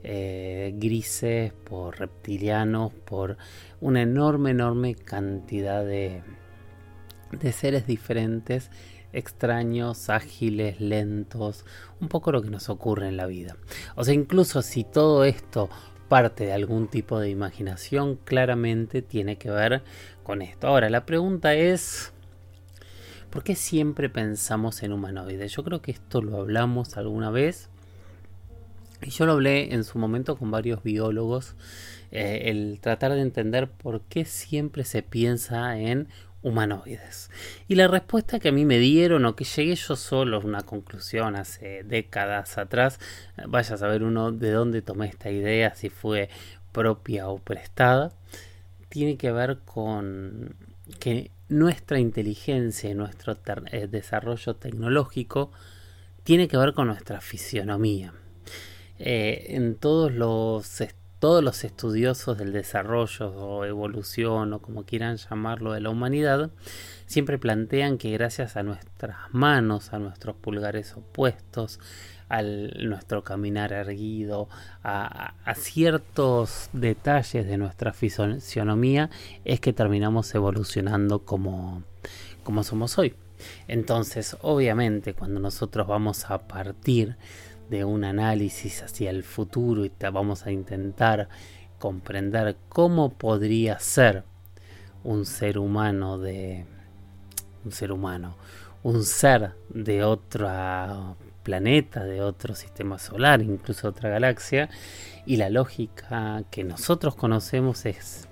eh, 0.03 0.73
grises, 0.75 1.51
por 1.51 1.99
reptilianos, 1.99 2.93
por 2.93 3.37
una 3.81 4.01
enorme, 4.01 4.51
enorme 4.51 4.95
cantidad 4.95 5.83
de, 5.85 6.21
de 7.31 7.51
seres 7.51 7.85
diferentes, 7.85 8.71
extraños, 9.13 10.09
ágiles, 10.09 10.79
lentos, 10.79 11.65
un 11.99 12.07
poco 12.07 12.31
lo 12.31 12.41
que 12.41 12.49
nos 12.49 12.69
ocurre 12.69 13.07
en 13.07 13.17
la 13.17 13.25
vida. 13.25 13.57
O 13.95 14.03
sea, 14.03 14.13
incluso 14.13 14.61
si 14.61 14.83
todo 14.83 15.23
esto 15.23 15.69
parte 16.07 16.45
de 16.45 16.53
algún 16.53 16.87
tipo 16.87 17.19
de 17.19 17.29
imaginación, 17.29 18.15
claramente 18.15 19.01
tiene 19.01 19.37
que 19.37 19.51
ver 19.51 19.83
con 20.23 20.41
esto. 20.41 20.67
Ahora, 20.67 20.89
la 20.89 21.05
pregunta 21.05 21.53
es... 21.53 22.13
¿Por 23.29 23.43
qué 23.43 23.55
siempre 23.55 24.09
pensamos 24.09 24.81
en 24.81 24.91
humanoides? 24.91 25.51
Yo 25.51 25.63
creo 25.63 25.83
que 25.83 25.91
esto 25.91 26.19
lo 26.19 26.37
hablamos 26.37 26.97
alguna 26.97 27.29
vez 27.29 27.69
y 29.01 29.11
yo 29.11 29.25
lo 29.25 29.33
hablé 29.33 29.73
en 29.73 29.83
su 29.83 29.97
momento 29.97 30.37
con 30.37 30.51
varios 30.51 30.83
biólogos, 30.83 31.55
eh, 32.11 32.43
el 32.45 32.79
tratar 32.81 33.13
de 33.13 33.21
entender 33.21 33.69
por 33.69 34.01
qué 34.01 34.25
siempre 34.25 34.83
se 34.83 35.03
piensa 35.03 35.77
en 35.79 36.07
humanoides. 36.41 37.29
Y 37.67 37.75
la 37.75 37.87
respuesta 37.87 38.39
que 38.39 38.49
a 38.49 38.51
mí 38.51 38.65
me 38.65 38.79
dieron 38.79 39.25
o 39.25 39.35
que 39.35 39.43
llegué 39.43 39.75
yo 39.75 39.95
solo 39.95 40.37
a 40.37 40.39
una 40.39 40.61
conclusión 40.61 41.35
hace 41.35 41.83
décadas 41.83 42.57
atrás, 42.57 42.99
vaya 43.47 43.75
a 43.75 43.77
saber 43.77 44.03
uno 44.03 44.31
de 44.31 44.51
dónde 44.51 44.81
tomé 44.81 45.07
esta 45.07 45.29
idea, 45.29 45.75
si 45.75 45.89
fue 45.89 46.29
propia 46.71 47.27
o 47.27 47.39
prestada, 47.39 48.11
tiene 48.89 49.17
que 49.17 49.31
ver 49.31 49.59
con 49.65 50.55
que 50.99 51.31
nuestra 51.49 51.99
inteligencia 51.99 52.89
y 52.89 52.93
nuestro 52.93 53.37
eh, 53.71 53.87
desarrollo 53.87 54.55
tecnológico 54.55 55.51
tiene 56.23 56.47
que 56.47 56.57
ver 56.57 56.73
con 56.73 56.87
nuestra 56.87 57.21
fisionomía. 57.21 58.13
Eh, 58.99 59.55
en 59.55 59.75
todos 59.75 60.11
los, 60.11 60.81
todos 61.19 61.43
los 61.43 61.63
estudiosos 61.63 62.37
del 62.37 62.53
desarrollo 62.53 63.29
o 63.29 63.65
evolución 63.65 64.53
o 64.53 64.59
como 64.59 64.85
quieran 64.85 65.17
llamarlo 65.17 65.73
de 65.73 65.81
la 65.81 65.89
humanidad, 65.89 66.49
siempre 67.05 67.37
plantean 67.37 67.97
que 67.97 68.11
gracias 68.11 68.55
a 68.55 68.63
nuestras 68.63 69.17
manos, 69.31 69.93
a 69.93 69.99
nuestros 69.99 70.35
pulgares 70.37 70.93
opuestos, 70.95 71.79
a 72.29 72.41
nuestro 72.41 73.23
caminar 73.23 73.73
erguido, 73.73 74.47
a, 74.83 75.33
ciertos 75.55 76.69
detalles 76.73 77.47
de 77.47 77.57
nuestra 77.57 77.91
fisionomía, 77.91 79.09
es 79.43 79.59
que 79.59 79.73
terminamos 79.73 80.33
evolucionando 80.35 81.25
como, 81.25 81.83
como 82.43 82.63
somos 82.63 82.97
hoy. 82.97 83.15
Entonces, 83.67 84.37
obviamente, 84.41 85.13
cuando 85.13 85.39
nosotros 85.39 85.87
vamos 85.87 86.29
a 86.29 86.47
partir 86.47 87.15
de 87.69 87.85
un 87.85 88.03
análisis 88.03 88.83
hacia 88.83 89.09
el 89.09 89.23
futuro 89.23 89.85
y 89.85 89.91
vamos 90.11 90.45
a 90.45 90.51
intentar 90.51 91.29
comprender 91.77 92.57
cómo 92.67 93.13
podría 93.13 93.79
ser 93.79 94.23
un 95.03 95.25
ser 95.25 95.57
humano 95.57 96.17
de 96.17 96.65
un 97.63 97.71
ser 97.71 97.91
humano, 97.91 98.35
un 98.83 99.03
ser 99.03 99.51
de 99.69 100.03
otro 100.03 101.15
planeta, 101.43 102.03
de 102.03 102.21
otro 102.21 102.55
sistema 102.55 102.99
solar, 102.99 103.41
incluso 103.41 103.87
otra 103.87 104.09
galaxia, 104.09 104.69
y 105.25 105.37
la 105.37 105.49
lógica 105.49 106.43
que 106.51 106.63
nosotros 106.63 107.15
conocemos 107.15 107.85
es 107.85 108.27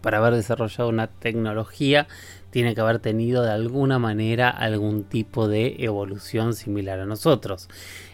para 0.00 0.18
haber 0.18 0.34
desarrollado 0.34 0.88
una 0.88 1.06
tecnología 1.06 2.08
tiene 2.52 2.74
que 2.74 2.82
haber 2.82 2.98
tenido 2.98 3.42
de 3.42 3.50
alguna 3.50 3.98
manera 3.98 4.50
algún 4.50 5.04
tipo 5.04 5.48
de 5.48 5.76
evolución 5.78 6.54
similar 6.54 7.00
a 7.00 7.06
nosotros. 7.06 7.68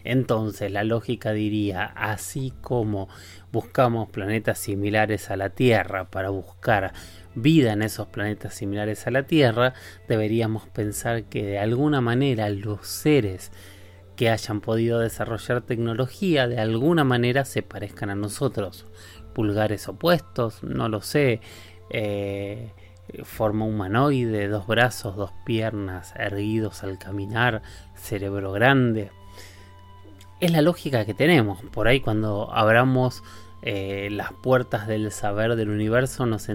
Entonces 0.04 0.70
la 0.70 0.84
lógica 0.84 1.32
diría, 1.32 1.84
así 1.84 2.52
como 2.60 3.08
buscamos 3.50 4.08
planetas 4.10 4.58
similares 4.58 5.30
a 5.30 5.36
la 5.36 5.50
Tierra 5.50 6.08
para 6.10 6.30
buscar 6.30 6.92
vida 7.34 7.72
en 7.72 7.82
esos 7.82 8.06
planetas 8.06 8.54
similares 8.54 9.08
a 9.08 9.10
la 9.10 9.24
Tierra, 9.24 9.74
deberíamos 10.06 10.68
pensar 10.68 11.24
que 11.24 11.44
de 11.44 11.58
alguna 11.58 12.00
manera 12.00 12.48
los 12.48 12.86
seres 12.86 13.50
que 14.14 14.30
hayan 14.30 14.60
podido 14.60 15.00
desarrollar 15.00 15.62
tecnología 15.62 16.46
de 16.46 16.60
alguna 16.60 17.02
manera 17.02 17.44
se 17.44 17.62
parezcan 17.62 18.10
a 18.10 18.14
nosotros. 18.14 18.86
Pulgares 19.34 19.88
opuestos, 19.88 20.62
no 20.62 20.88
lo 20.88 21.00
sé. 21.02 21.40
Eh, 21.90 22.72
forma 23.24 23.64
humanoide, 23.64 24.48
dos 24.48 24.66
brazos, 24.66 25.16
dos 25.16 25.32
piernas, 25.44 26.14
erguidos 26.16 26.82
al 26.82 26.98
caminar, 26.98 27.62
cerebro 27.94 28.52
grande. 28.52 29.10
Es 30.40 30.52
la 30.52 30.62
lógica 30.62 31.04
que 31.04 31.14
tenemos. 31.14 31.62
Por 31.72 31.88
ahí 31.88 32.00
cuando 32.00 32.52
abramos 32.52 33.22
eh, 33.60 34.08
las 34.12 34.32
puertas 34.32 34.86
del 34.86 35.10
saber 35.10 35.56
del 35.56 35.70
universo 35.70 36.26
nos, 36.26 36.48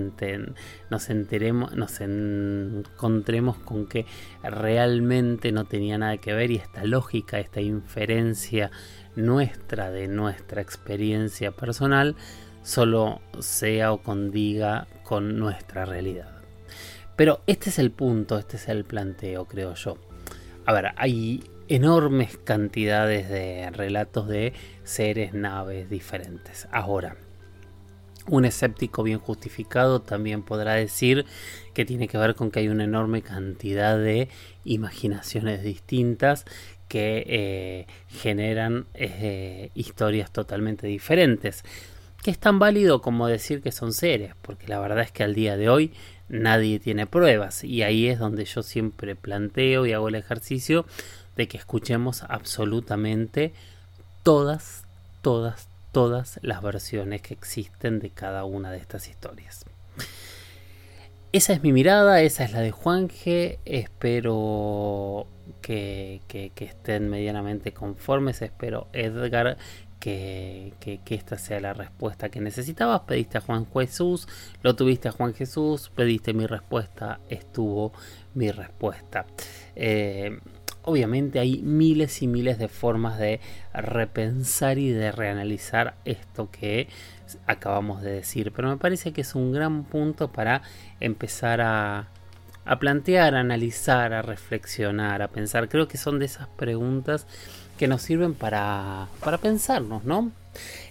nos 0.90 1.10
enteremos, 1.10 1.76
nos 1.76 2.00
encontremos 2.00 3.58
con 3.58 3.88
que 3.88 4.06
realmente 4.42 5.52
no 5.52 5.66
tenía 5.66 5.98
nada 5.98 6.18
que 6.18 6.34
ver 6.34 6.52
y 6.52 6.56
esta 6.56 6.86
lógica, 6.86 7.40
esta 7.40 7.60
inferencia 7.60 8.72
nuestra 9.16 9.92
de 9.92 10.08
nuestra 10.08 10.62
experiencia 10.62 11.52
personal 11.52 12.16
solo 12.62 13.22
sea 13.40 13.92
o 13.92 14.02
condiga 14.02 14.88
con 15.04 15.38
nuestra 15.38 15.86
realidad. 15.86 16.33
Pero 17.16 17.42
este 17.48 17.70
es 17.70 17.80
el 17.80 17.92
punto, 17.92 18.38
este 18.38 18.58
es 18.58 18.68
el 18.68 18.86
planteo, 18.86 19.46
creo 19.46 19.76
yo. 19.76 19.98
A 20.66 20.74
ver, 20.74 20.94
hay 20.96 21.44
enormes 21.68 22.38
cantidades 22.38 23.30
de 23.30 23.70
relatos 23.72 24.28
de 24.28 24.54
seres, 24.84 25.34
naves 25.34 25.90
diferentes. 25.90 26.68
Ahora, 26.72 27.18
un 28.28 28.46
escéptico 28.46 29.04
bien 29.04 29.20
justificado 29.20 30.02
también 30.02 30.44
podrá 30.44 30.74
decir 30.74 31.26
que 31.74 31.86
tiene 31.86 32.08
que 32.08 32.18
ver 32.18 32.36
con 32.36 32.52
que 32.52 32.60
hay 32.60 32.70
una 32.70 32.86
enorme 32.86 33.22
cantidad 33.22 33.98
de 33.98 34.30
imaginaciones 34.64 35.62
distintas 35.64 36.46
que 36.88 37.24
eh, 37.28 37.88
generan 38.08 38.86
eh, 38.94 39.72
historias 39.74 40.32
totalmente 40.32 40.88
diferentes. 40.88 41.64
Que 42.24 42.32
es 42.32 42.40
tan 42.40 42.60
válido 42.60 43.02
como 43.02 43.28
decir 43.28 43.62
que 43.62 43.74
son 43.74 43.92
seres, 43.92 44.34
porque 44.42 44.68
la 44.68 44.80
verdad 44.80 45.02
es 45.02 45.12
que 45.12 45.24
al 45.24 45.36
día 45.36 45.58
de 45.58 45.68
hoy 45.68 45.92
nadie 46.34 46.80
tiene 46.80 47.06
pruebas. 47.06 47.64
Y 47.64 47.84
ahí 47.84 48.08
es 48.08 48.20
donde 48.20 48.44
yo 48.46 48.64
siempre 48.64 49.16
planteo 49.16 49.86
y 49.86 49.94
hago 49.94 50.10
el 50.10 50.16
ejercicio 50.16 50.86
de 51.38 51.48
que 51.48 51.58
escuchemos 51.58 52.24
absolutamente 52.24 53.54
todas, 54.24 54.84
todas, 55.22 55.70
todas 55.92 56.40
las 56.42 56.62
versiones 56.62 57.22
que 57.22 57.34
existen 57.34 58.00
de 58.00 58.10
cada 58.10 58.46
una 58.46 58.72
de 58.72 58.80
estas 58.80 59.08
historias. 59.08 59.66
Esa 61.32 61.54
es 61.54 61.64
mi 61.64 61.72
mirada, 61.72 62.22
esa 62.22 62.44
es 62.44 62.52
la 62.52 62.60
de 62.60 62.72
Juanje, 62.72 63.60
espero 63.66 65.26
que, 65.62 66.22
que, 66.28 66.52
que 66.54 66.66
estén 66.66 67.10
medianamente 67.10 67.74
conformes, 67.74 68.42
espero 68.44 68.88
Edgar 68.94 69.58
que, 70.04 71.00
esta 71.10 71.38
sea 71.38 71.62
la 71.62 71.74
respuesta 71.74 72.28
que 72.28 72.42
necesitabas. 72.42 73.02
Pediste 73.02 73.38
a 73.38 73.42
Juan 73.42 73.66
Jesús, 73.72 74.28
lo 74.62 74.76
tuviste 74.76 75.08
a 75.08 75.12
Juan 75.12 75.34
Jesús, 75.34 75.92
pediste 75.96 76.34
mi 76.34 76.46
respuesta, 76.46 77.22
estuvo 77.30 77.94
mi 78.34 78.52
respuesta. 78.52 79.26
Eh, 79.78 80.40
obviamente 80.82 81.40
hay 81.40 81.62
miles 81.62 82.22
y 82.22 82.28
miles 82.28 82.58
de 82.58 82.68
formas 82.68 83.18
de 83.18 83.40
repensar 83.74 84.78
y 84.78 84.90
de 84.90 85.14
reanalizar 85.14 85.96
esto 86.04 86.52
que 86.52 86.90
acabamos 87.48 88.02
de 88.02 88.12
decir, 88.12 88.52
pero 88.52 88.68
me 88.68 88.78
parece 88.78 89.14
que 89.14 89.22
es 89.22 89.36
un 89.36 89.54
gran 89.54 89.86
punto 89.86 90.34
para 90.34 90.64
empezar 91.00 91.62
a, 91.62 92.10
a 92.66 92.80
plantear, 92.80 93.36
a 93.36 93.40
analizar, 93.40 94.12
a 94.12 94.22
reflexionar, 94.22 95.22
a 95.22 95.30
pensar. 95.30 95.70
Creo 95.70 95.88
que 95.88 95.98
son 95.98 96.20
de 96.20 96.26
esas 96.26 96.50
preguntas 96.50 97.26
que 97.78 97.88
nos 97.88 98.02
sirven 98.02 98.34
para, 98.34 99.08
para 99.24 99.38
pensarnos, 99.38 100.04
¿no? 100.04 100.32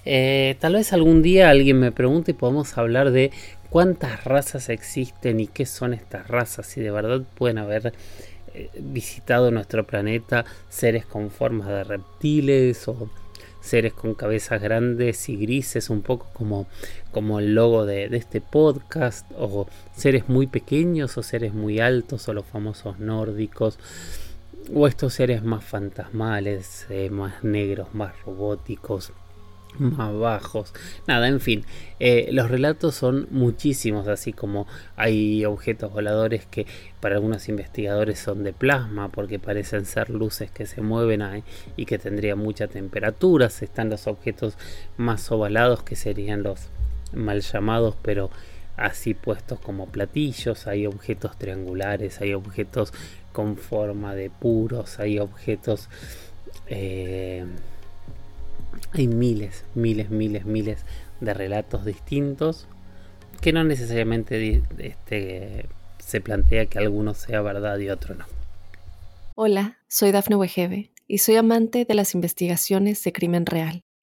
Eh, 0.05 0.57
tal 0.61 0.75
vez 0.75 0.93
algún 0.93 1.23
día 1.23 1.51
alguien 1.51 1.79
me 1.79 1.93
pregunte 1.93 2.33
y 2.33 2.35
podemos 2.35 2.77
hablar 2.77 3.13
de 3.13 3.31
cuántas 3.71 4.25
razas 4.25 4.69
existen 4.69 5.41
y 5.41 5.47
qué 5.47 5.67
son 5.67 5.95
estas 5.95 6.29
razas, 6.29 6.67
si 6.67 6.81
de 6.81 6.91
verdad 6.91 7.23
pueden 7.37 7.59
haber 7.59 7.93
eh, 8.55 8.71
visitado 8.79 9.51
nuestro 9.51 9.87
planeta 9.87 10.45
seres 10.69 11.07
con 11.07 11.31
formas 11.31 11.69
de 11.69 11.85
reptiles 11.85 12.87
o 12.89 13.09
seres 13.63 13.93
con 13.93 14.15
cabezas 14.15 14.61
grandes 14.61 15.29
y 15.29 15.37
grises, 15.37 15.89
un 15.89 16.03
poco 16.03 16.27
como, 16.35 16.67
como 17.13 17.39
el 17.39 17.55
logo 17.55 17.87
de, 17.87 18.05
este 18.17 18.41
podcast, 18.41 19.31
o 19.39 19.69
seres 19.97 20.29
muy 20.29 20.49
pequeños 20.49 21.17
o 21.17 21.23
seres 21.23 21.55
muy 21.55 21.79
altos, 21.79 22.29
o 22.29 22.35
los 22.35 22.45
famosos 22.45 22.99
nórdicos, 22.99 23.79
o 24.75 24.87
estos 24.87 25.15
seres 25.15 25.43
más 25.43 25.65
fantasmales, 25.65 26.87
eh, 26.91 27.11
más 27.11 27.45
negros, 27.45 27.95
más 27.95 28.13
robóticos 28.25 29.13
más 29.79 30.15
bajos. 30.15 30.73
Nada, 31.07 31.29
en 31.29 31.41
fin, 31.41 31.65
eh, 31.99 32.29
los 32.33 32.51
relatos 32.51 32.95
son 32.95 33.27
muchísimos, 33.31 34.09
así 34.09 34.33
como 34.33 34.67
hay 34.97 35.45
objetos 35.45 35.93
voladores 35.93 36.47
que 36.47 36.67
para 37.01 37.17
algunos 37.17 37.49
investigadores 37.49 38.19
son 38.19 38.45
de 38.45 38.53
plasma 38.53 39.09
porque 39.09 39.39
parecen 39.39 39.87
ser 39.87 40.11
luces 40.11 40.51
que 40.51 40.67
se 40.67 40.83
mueven 40.83 41.23
ahí 41.23 41.43
y 41.77 41.87
que 41.87 41.99
tendrían 41.99 42.39
mucha 42.39 42.69
temperatura. 42.69 43.47
Están 43.47 43.91
los 43.91 44.07
objetos 44.07 44.57
más 44.97 45.31
ovalados 45.31 45.83
que 45.83 45.97
serían 45.97 46.43
los 46.43 46.69
mal 47.13 47.41
llamados, 47.41 47.97
pero 48.03 48.31
así 48.77 49.15
puestos 49.15 49.61
como 49.61 49.87
platillos. 49.87 50.67
Hay 50.67 50.87
objetos 50.87 51.39
triangulares, 51.39 52.21
hay 52.21 52.35
objetos 52.35 52.93
con 53.33 53.57
forma 53.57 54.15
de 54.15 54.31
puros, 54.31 54.99
hay 54.99 55.19
objetos... 55.19 55.89
Eh, 56.67 57.45
hay 58.93 59.09
miles, 59.09 59.65
miles, 59.75 60.11
miles, 60.11 60.45
miles 60.45 60.85
de 61.21 61.35
relatos 61.35 61.85
distintos 61.85 62.67
que 63.41 63.53
no 63.53 63.65
necesariamente 63.65 64.63
este, 64.79 65.67
se 65.99 66.21
plantea 66.21 66.67
que 66.67 66.79
alguno 66.79 67.15
sea 67.15 67.43
verdad 67.43 67.79
y 67.79 67.91
otro 67.91 68.15
no. 68.15 68.25
Hola, 69.35 69.79
soy 69.89 70.13
Dafne 70.13 70.37
Wegebe 70.37 70.93
y 71.09 71.19
soy 71.19 71.37
amante 71.37 71.85
de 71.85 71.95
las 71.95 72.15
investigaciones 72.15 73.03
de 73.03 73.13
crimen 73.13 73.47
real. 73.47 73.83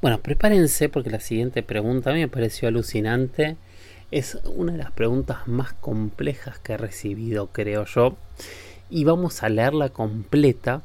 Bueno, 0.00 0.20
prepárense 0.20 0.88
porque 0.88 1.10
la 1.10 1.18
siguiente 1.18 1.64
pregunta 1.64 2.10
a 2.10 2.12
mí 2.12 2.20
me 2.20 2.28
pareció 2.28 2.68
alucinante. 2.68 3.56
Es 4.12 4.38
una 4.44 4.72
de 4.72 4.78
las 4.78 4.92
preguntas 4.92 5.48
más 5.48 5.72
complejas 5.72 6.60
que 6.60 6.74
he 6.74 6.76
recibido, 6.76 7.48
creo 7.48 7.84
yo. 7.84 8.16
Y 8.90 9.02
vamos 9.02 9.42
a 9.42 9.48
leerla 9.48 9.88
completa 9.88 10.82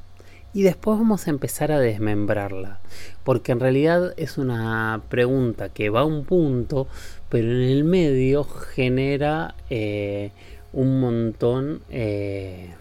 y 0.52 0.64
después 0.64 0.98
vamos 0.98 1.28
a 1.28 1.30
empezar 1.30 1.72
a 1.72 1.80
desmembrarla, 1.80 2.80
porque 3.24 3.52
en 3.52 3.60
realidad 3.60 4.14
es 4.18 4.38
una 4.40 5.02
pregunta 5.10 5.70
que 5.70 5.90
va 5.90 6.02
a 6.02 6.06
un 6.06 6.26
punto, 6.26 6.88
pero 7.30 7.52
en 7.52 7.62
el 7.62 7.84
medio 7.84 8.44
genera 8.44 9.56
eh, 9.70 10.32
un 10.72 11.00
montón 11.00 11.82
eh, 11.90 12.74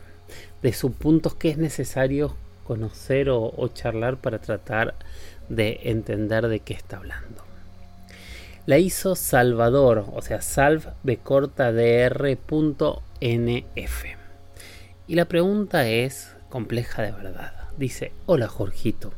de 0.62 0.72
subpuntos 0.72 1.34
que 1.34 1.50
es 1.50 1.58
necesario 1.58 2.34
conocer 2.64 3.28
o, 3.30 3.68
charlar 3.72 4.16
para 4.16 4.40
tratar 4.40 4.94
de 5.48 5.80
entender 5.84 6.48
de 6.48 6.60
qué 6.60 6.74
está 6.74 6.98
hablando. 6.98 7.44
La 8.66 8.78
hizo 8.78 9.16
Salvador, 9.16 10.06
o 10.12 10.22
sea, 10.22 10.40
salv 10.40 10.92
corta 11.22 11.72
Y 15.06 15.14
la 15.14 15.24
pregunta 15.24 15.88
es 15.88 16.36
compleja 16.48 17.02
de 17.02 17.12
verdad. 17.12 17.52
Dice, 17.76 18.12
hola 18.26 18.48
Jorgito, 18.48 19.12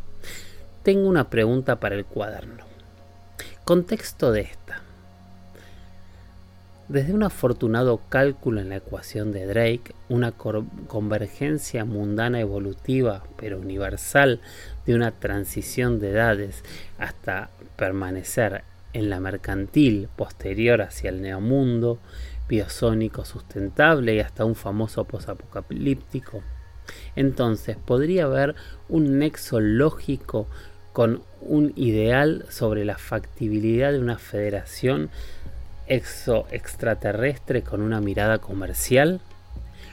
tengo 0.82 1.08
una 1.08 1.28
pregunta 1.28 1.80
para 1.80 1.94
el 1.94 2.06
cuaderno. 2.06 2.64
Contexto 3.64 4.32
de 4.32 4.42
esta. 4.42 4.82
Desde 6.88 7.14
un 7.14 7.22
afortunado 7.22 8.02
cálculo 8.08 8.60
en 8.60 8.68
la 8.68 8.76
ecuación 8.76 9.32
de 9.32 9.46
Drake, 9.46 9.94
una 10.08 10.32
convergencia 10.32 11.84
mundana 11.84 12.40
evolutiva 12.40 13.24
pero 13.36 13.58
universal 13.58 14.40
de 14.84 14.94
una 14.94 15.10
transición 15.12 15.98
de 15.98 16.10
edades 16.10 16.62
hasta 16.98 17.50
permanecer 17.76 18.64
en 18.92 19.08
la 19.08 19.18
mercantil 19.18 20.08
posterior 20.14 20.82
hacia 20.82 21.10
el 21.10 21.22
neomundo, 21.22 21.98
biosónico 22.48 23.24
sustentable 23.24 24.14
y 24.14 24.20
hasta 24.20 24.44
un 24.44 24.54
famoso 24.54 25.04
posapocalíptico, 25.04 26.42
entonces, 27.16 27.76
podría 27.76 28.24
haber 28.24 28.54
un 28.88 29.18
nexo 29.18 29.60
lógico 29.60 30.48
con 30.92 31.22
un 31.40 31.72
ideal 31.76 32.46
sobre 32.50 32.84
la 32.84 32.98
factibilidad 32.98 33.92
de 33.92 33.98
una 33.98 34.18
federación 34.18 35.10
exo 35.86 36.46
extraterrestre 36.50 37.62
con 37.62 37.82
una 37.82 38.00
mirada 38.00 38.38
comercial. 38.38 39.20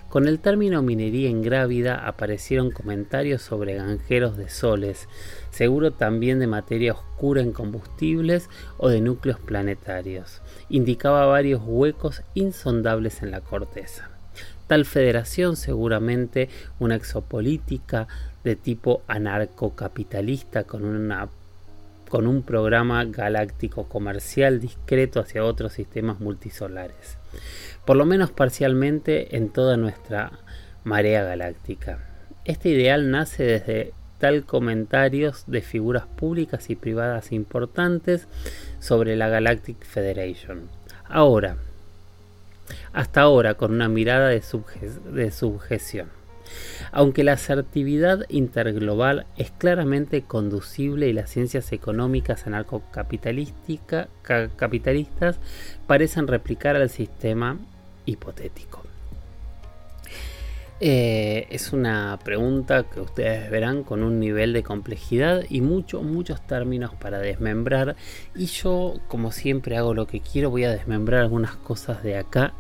Con 0.10 0.28
el 0.28 0.40
término 0.40 0.82
minería 0.82 1.30
ingrávida 1.30 2.06
aparecieron 2.06 2.72
comentarios 2.72 3.42
sobre 3.42 3.76
granjeros 3.76 4.36
de 4.36 4.50
soles, 4.50 5.08
seguro 5.52 5.92
también 5.92 6.40
de 6.40 6.48
materia 6.48 6.94
oscura 6.94 7.42
en 7.42 7.54
combustibles 7.54 8.50
o 8.78 8.90
de 8.90 9.00
núcleos 9.00 9.40
planetarios. 9.40 10.42
Indicaba 10.70 11.26
varios 11.26 11.62
huecos 11.64 12.24
insondables 12.34 13.22
en 13.22 13.32
la 13.32 13.42
corteza 13.42 14.12
tal 14.72 14.86
federación, 14.86 15.58
seguramente 15.58 16.48
una 16.80 16.96
exopolítica 16.96 18.08
de 18.46 18.56
tipo 18.56 19.02
anarcocapitalista 19.06 20.64
con 20.64 20.86
una 20.86 21.28
con 22.12 22.28
un 22.28 22.44
programa 22.44 23.06
galáctico 23.06 23.88
comercial 23.88 24.60
discreto 24.60 25.22
hacia 25.22 25.46
otros 25.46 25.72
sistemas 25.72 26.20
multisolares, 26.20 27.18
por 27.86 27.96
lo 27.96 28.06
menos 28.06 28.32
parcialmente 28.32 29.38
en 29.38 29.48
toda 29.48 29.78
nuestra 29.78 30.34
marea 30.84 31.24
galáctica. 31.24 32.00
Este 32.44 32.68
ideal 32.68 33.12
nace 33.12 33.44
desde 33.44 33.94
tal 34.18 34.44
comentarios 34.44 35.46
de 35.48 35.62
figuras 35.62 36.06
públicas 36.06 36.70
y 36.70 36.76
privadas 36.76 37.32
importantes 37.32 38.28
sobre 38.82 39.16
la 39.16 39.30
Galactic 39.30 39.82
Federation. 39.82 40.68
Ahora, 41.06 41.56
hasta 42.92 43.22
ahora 43.22 43.54
con 43.54 43.72
una 43.72 43.88
mirada 43.88 44.28
de, 44.28 44.44
de 45.14 45.32
subjeción. 45.32 46.21
Aunque 46.92 47.24
la 47.24 47.34
asertividad 47.34 48.26
interglobal 48.30 49.28
es 49.38 49.52
claramente 49.52 50.24
conducible 50.24 51.08
y 51.08 51.14
las 51.14 51.30
ciencias 51.30 51.72
económicas 51.72 52.48
anarcocapitalistas 52.48 55.38
parecen 55.88 56.28
replicar 56.28 56.76
al 56.76 56.90
sistema 56.90 57.60
hipotético. 58.06 58.82
Eh, 60.84 61.46
es 61.52 61.74
una 61.74 62.18
pregunta 62.24 62.90
que 62.90 63.02
ustedes 63.02 63.52
verán 63.52 63.84
con 63.84 64.02
un 64.02 64.20
nivel 64.20 64.52
de 64.52 64.64
complejidad 64.64 65.44
y 65.48 65.62
muchos, 65.62 66.02
muchos 66.02 66.42
términos 66.48 66.96
para 66.96 67.20
desmembrar. 67.20 67.96
Y 68.36 68.48
yo, 68.48 68.96
como 69.08 69.32
siempre 69.32 69.78
hago 69.78 69.94
lo 69.94 70.08
que 70.08 70.22
quiero, 70.22 70.50
voy 70.50 70.64
a 70.64 70.72
desmembrar 70.72 71.22
algunas 71.22 71.56
cosas 71.56 72.02
de 72.02 72.18
acá 72.18 72.54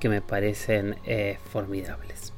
que 0.00 0.08
me 0.08 0.22
parecen 0.22 0.96
eh, 1.04 1.36
formidables. 1.52 2.32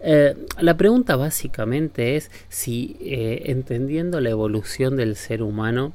Eh, 0.00 0.34
la 0.60 0.76
pregunta 0.76 1.16
básicamente 1.16 2.16
es 2.16 2.30
si 2.48 2.96
entendiendo 3.00 4.20
la 4.20 4.30
evolución 4.30 4.96
del 4.96 5.16
ser 5.16 5.42
humano 5.42 5.92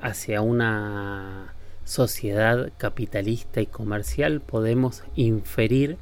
hacia 0.00 0.40
una 0.40 1.54
sociedad 1.86 2.72
capitalista 2.78 3.60
y 3.60 3.66
comercial 3.66 4.40
podemos 4.40 5.04
inferir 5.14 5.96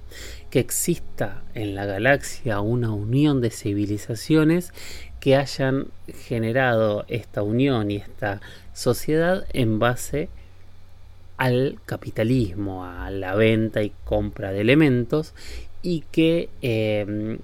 que 0.51 0.59
exista 0.59 1.43
en 1.55 1.75
la 1.75 1.85
galaxia 1.85 2.61
una 2.61 2.91
unión 2.91 3.43
de 3.43 3.51
civilizaciones 3.51 4.73
que 5.21 5.37
hayan 5.37 5.89
generado 6.27 7.05
esta 7.09 7.43
unión 7.43 7.91
y 7.91 7.97
esta 7.97 8.41
sociedad 8.73 9.47
en 9.53 9.79
base 9.79 10.31
al 11.37 11.79
capitalismo, 11.85 12.87
a 12.87 13.11
la 13.11 13.35
venta 13.35 13.83
y 13.83 13.93
compra 14.05 14.53
de 14.53 14.63
elementos 14.63 15.35
y 15.85 16.01
que 16.11 16.49
em, 16.63 17.39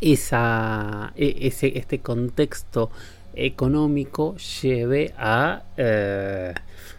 esa, 0.00 1.12
e, 1.14 1.46
ese, 1.46 1.78
este 1.78 2.00
contexto 2.00 2.90
económico 3.34 4.34
lleve 4.62 5.12
a, 5.18 5.62
eh, 5.76 6.54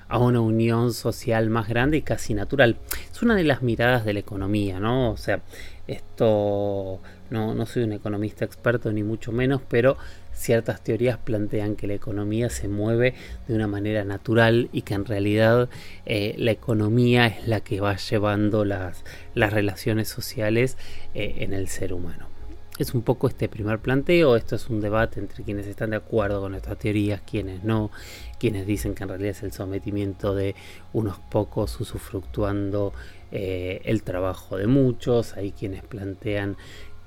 a 0.08 0.18
una 0.20 0.40
unión 0.40 0.94
social 0.94 1.50
más 1.50 1.68
grande 1.68 1.98
y 1.98 2.04
casi 2.04 2.36
natural. 2.36 2.78
Es 3.12 3.24
una 3.24 3.36
de 3.36 3.44
las 3.44 3.64
miradas 3.64 4.06
de 4.06 4.14
la 4.14 4.20
economía, 4.20 4.80
¿no? 4.80 5.12
O 5.12 5.18
sea, 5.18 5.42
esto 5.88 7.00
no, 7.32 7.56
no 7.56 7.66
soy 7.66 7.84
un 7.84 7.94
economista 7.94 8.46
experto 8.46 8.94
ni 8.94 9.02
mucho 9.02 9.32
menos, 9.32 9.62
pero 9.68 9.98
ciertas 10.34 10.84
teorías 10.84 11.18
plantean 11.18 11.76
que 11.76 11.88
la 11.88 11.94
economía 11.94 12.50
se 12.50 12.68
mueve 12.68 13.14
de 13.48 13.56
una 13.56 13.68
manera 13.68 14.04
natural 14.04 14.70
y 14.72 14.82
que 14.82 14.94
en 14.94 15.06
realidad 15.06 15.70
eh, 16.06 16.36
la 16.38 16.52
economía 16.52 17.28
es 17.28 17.48
la 17.48 17.62
que 17.62 17.80
va 17.80 17.96
llevando 17.98 18.66
las, 18.66 19.04
las 19.34 19.54
relaciones 19.54 20.10
sociales 20.10 20.78
eh, 21.14 21.36
en 21.40 21.54
el 21.54 21.68
ser 21.68 21.94
humano. 21.94 22.32
Es 22.78 22.96
un 22.96 23.04
poco 23.04 23.28
este 23.28 23.48
primer 23.48 23.78
planteo, 23.80 24.36
esto 24.36 24.56
es 24.56 24.68
un 24.70 24.82
debate 24.82 25.20
entre 25.20 25.44
quienes 25.44 25.68
están 25.68 25.92
de 25.92 25.98
acuerdo 25.98 26.42
con 26.42 26.56
estas 26.56 26.80
teorías, 26.80 27.22
quienes 27.22 27.64
no, 27.64 27.92
quienes 28.40 28.66
dicen 28.66 28.96
que 28.96 29.04
en 29.04 29.10
realidad 29.10 29.32
es 29.32 29.44
el 29.44 29.52
sometimiento 29.52 30.34
de 30.34 30.56
unos 30.92 31.20
pocos 31.20 31.80
usufructuando 31.80 32.92
eh, 33.32 33.82
el 33.86 34.02
trabajo 34.02 34.58
de 34.58 34.68
muchos, 34.68 35.38
hay 35.38 35.52
quienes 35.52 35.84
plantean 35.84 36.58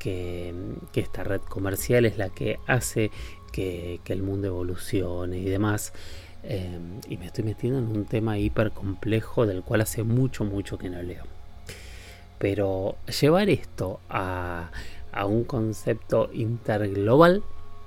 que, 0.05 0.53
esta 0.95 1.25
red 1.25 1.41
comercial 1.41 2.05
es 2.05 2.19
la 2.19 2.29
que 2.29 2.59
hace 2.67 3.11
que, 3.51 4.01
el 4.07 4.23
mundo 4.23 4.49
evolucione 4.49 5.39
y 5.39 5.45
demás. 5.45 5.93
Eh, 6.43 6.79
y 7.09 7.17
me 7.17 7.27
estoy 7.27 7.45
metiendo 7.45 7.79
en 7.79 7.87
un 7.87 8.05
tema 8.05 8.39
hiper 8.39 8.73
complejo 8.73 9.47
del 9.47 9.63
cual 9.63 9.81
hace 9.81 10.03
mucho, 10.03 10.45
mucho 10.45 10.77
que 10.77 10.91
no 10.91 11.03
leo. 11.03 11.25
Pero 12.39 12.97
llevar 13.21 13.49
esto 13.49 14.01
a, 14.11 14.71
a 15.11 15.25
un 15.25 15.45
concepto 15.45 16.29
interglobal 16.35 17.43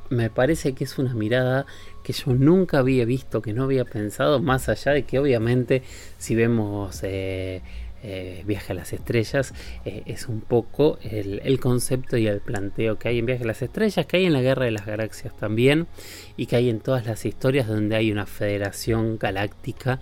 me 0.10 0.30
parece 0.30 0.74
que 0.74 0.86
es 0.86 0.98
una 0.98 1.14
mirada 1.14 1.66
que 2.02 2.14
yo 2.14 2.34
nunca 2.34 2.80
había 2.80 3.06
visto, 3.06 3.42
que 3.42 3.54
no 3.54 3.66
había 3.66 3.86
pensado, 3.86 4.40
más 4.40 4.70
allá 4.70 4.94
de 4.94 5.04
que 5.04 5.20
obviamente 5.20 5.84
si 6.18 6.34
vemos 6.36 7.02
eh, 7.04 7.62
eh, 8.04 8.44
Viaje 8.46 8.74
a 8.74 8.76
las 8.76 8.94
Estrellas, 8.94 9.54
eh, 9.86 10.04
es 10.06 10.28
un 10.28 10.42
poco 10.42 11.00
el, 11.02 11.60
concepto 11.60 12.18
y 12.18 12.28
el 12.28 12.40
planteo 12.42 12.98
que 12.98 13.10
hay 13.10 13.20
en 13.20 13.26
Viaje 13.26 13.44
a 13.44 13.48
las 13.48 13.62
Estrellas, 13.62 14.06
que 14.06 14.18
hay 14.18 14.26
en 14.26 14.34
la 14.34 14.42
Guerra 14.42 14.66
de 14.66 14.72
las 14.72 14.86
Galaxias 14.86 15.36
también, 15.36 15.88
y 16.36 16.46
que 16.46 16.56
hay 16.56 16.70
en 16.70 16.80
todas 16.80 17.06
las 17.06 17.26
historias 17.26 17.68
donde 17.68 17.96
hay 17.96 18.12
una 18.12 18.26
federación 18.26 19.18
galáctica 19.18 20.00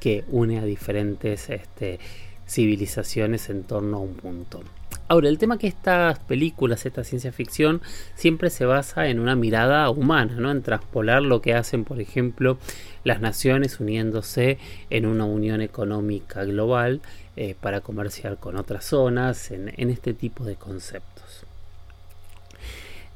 que 0.00 0.24
une 0.28 0.58
a 0.58 0.64
diferentes 0.64 1.50
este, 1.50 1.98
civilizaciones 2.46 3.50
en 3.50 3.64
torno 3.64 3.98
a 3.98 4.00
un 4.00 4.14
punto. 4.14 4.62
Ahora, 5.10 5.30
el 5.30 5.38
tema 5.38 5.56
que 5.56 5.68
estas 5.68 6.18
películas, 6.18 6.84
esta 6.84 7.02
ciencia 7.02 7.32
ficción, 7.32 7.80
siempre 8.14 8.50
se 8.50 8.66
basa 8.66 9.08
en 9.08 9.20
una 9.20 9.36
mirada 9.36 9.88
humana, 9.88 10.34
¿no? 10.38 10.50
En 10.50 10.62
traspolar 10.62 11.22
lo 11.22 11.40
que 11.40 11.54
hacen, 11.54 11.84
por 11.84 11.98
ejemplo, 11.98 12.58
las 13.04 13.22
naciones 13.22 13.80
uniéndose 13.80 14.58
en 14.90 15.06
una 15.06 15.24
unión 15.24 15.62
económica 15.62 16.44
global 16.44 17.00
eh, 17.40 17.54
para 17.60 17.80
comerciar 17.82 18.38
con 18.38 18.56
otras 18.56 18.84
zonas, 18.84 19.52
en, 19.52 19.68
este 19.90 20.12
tipo 20.12 20.42
de 20.42 20.56
conceptos. 20.56 21.44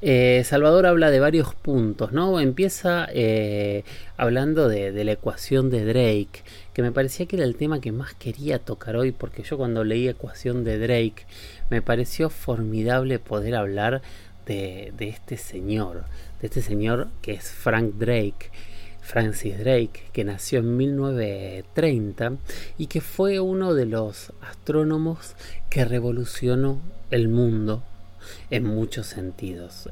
Eh, 0.01 0.45
Salvador 0.45 0.87
habla 0.87 1.11
de 1.11 1.19
varios 1.19 1.57
puntos, 1.57 2.13
¿no? 2.13 2.39
Empieza 2.39 3.09
eh, 3.13 3.83
hablando 4.17 4.69
de, 4.69 4.93
la 5.03 5.11
ecuación 5.11 5.71
de 5.71 5.85
Drake, 5.85 6.45
que 6.73 6.83
me 6.83 6.93
parecía 6.93 7.27
que 7.27 7.35
era 7.35 7.45
el 7.45 7.57
tema 7.57 7.81
que 7.81 7.91
más 7.91 8.15
quería 8.15 8.61
tocar 8.61 8.95
hoy, 8.95 9.11
porque 9.11 9.43
yo 9.43 9.57
cuando 9.57 9.83
leí 9.83 10.07
ecuación 10.07 10.63
de 10.63 10.79
Drake 10.79 11.27
me 11.69 11.83
pareció 11.83 12.31
formidable 12.31 13.19
poder 13.19 13.57
hablar 13.57 14.03
de, 14.47 14.93
este 15.01 15.37
señor, 15.37 16.05
de 16.41 16.47
este 16.47 16.63
señor 16.63 17.09
que 17.23 17.33
es 17.33 17.51
Frank 17.51 17.95
Drake, 17.95 18.53
Francis 19.03 19.59
Drake, 19.59 20.05
que 20.13 20.25
nació 20.25 20.61
en 20.61 20.77
1930 20.77 22.37
y 22.79 22.87
que 22.87 23.01
fue 23.01 23.41
uno 23.41 23.75
de 23.75 23.85
los 23.87 24.33
astrónomos 24.41 25.35
que 25.69 25.85
revolucionó 25.85 26.81
el 27.11 27.29
mundo 27.29 27.83
en 28.51 28.65
muchos 28.65 29.09
sentidos. 29.09 29.91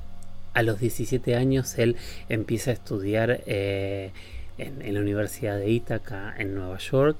A 0.54 0.62
los 0.62 0.80
17 0.80 1.36
años 1.36 1.76
él 1.78 1.96
empieza 2.28 2.70
a 2.70 2.74
estudiar 2.74 3.42
eh, 3.46 4.12
en, 4.58 4.94
la 4.94 5.00
Universidad 5.00 5.58
de 5.58 5.70
Ítaca 5.70 6.34
en 6.38 6.54
Nueva 6.54 6.78
York 6.78 7.18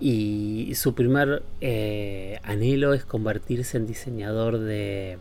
y 0.00 0.72
su 0.74 0.94
primer 0.94 1.42
eh, 1.60 2.38
anhelo 2.42 2.94
es 2.94 3.04
convertirse 3.04 3.76
en 3.76 3.86
diseñador 3.86 4.58
de, 4.58 5.18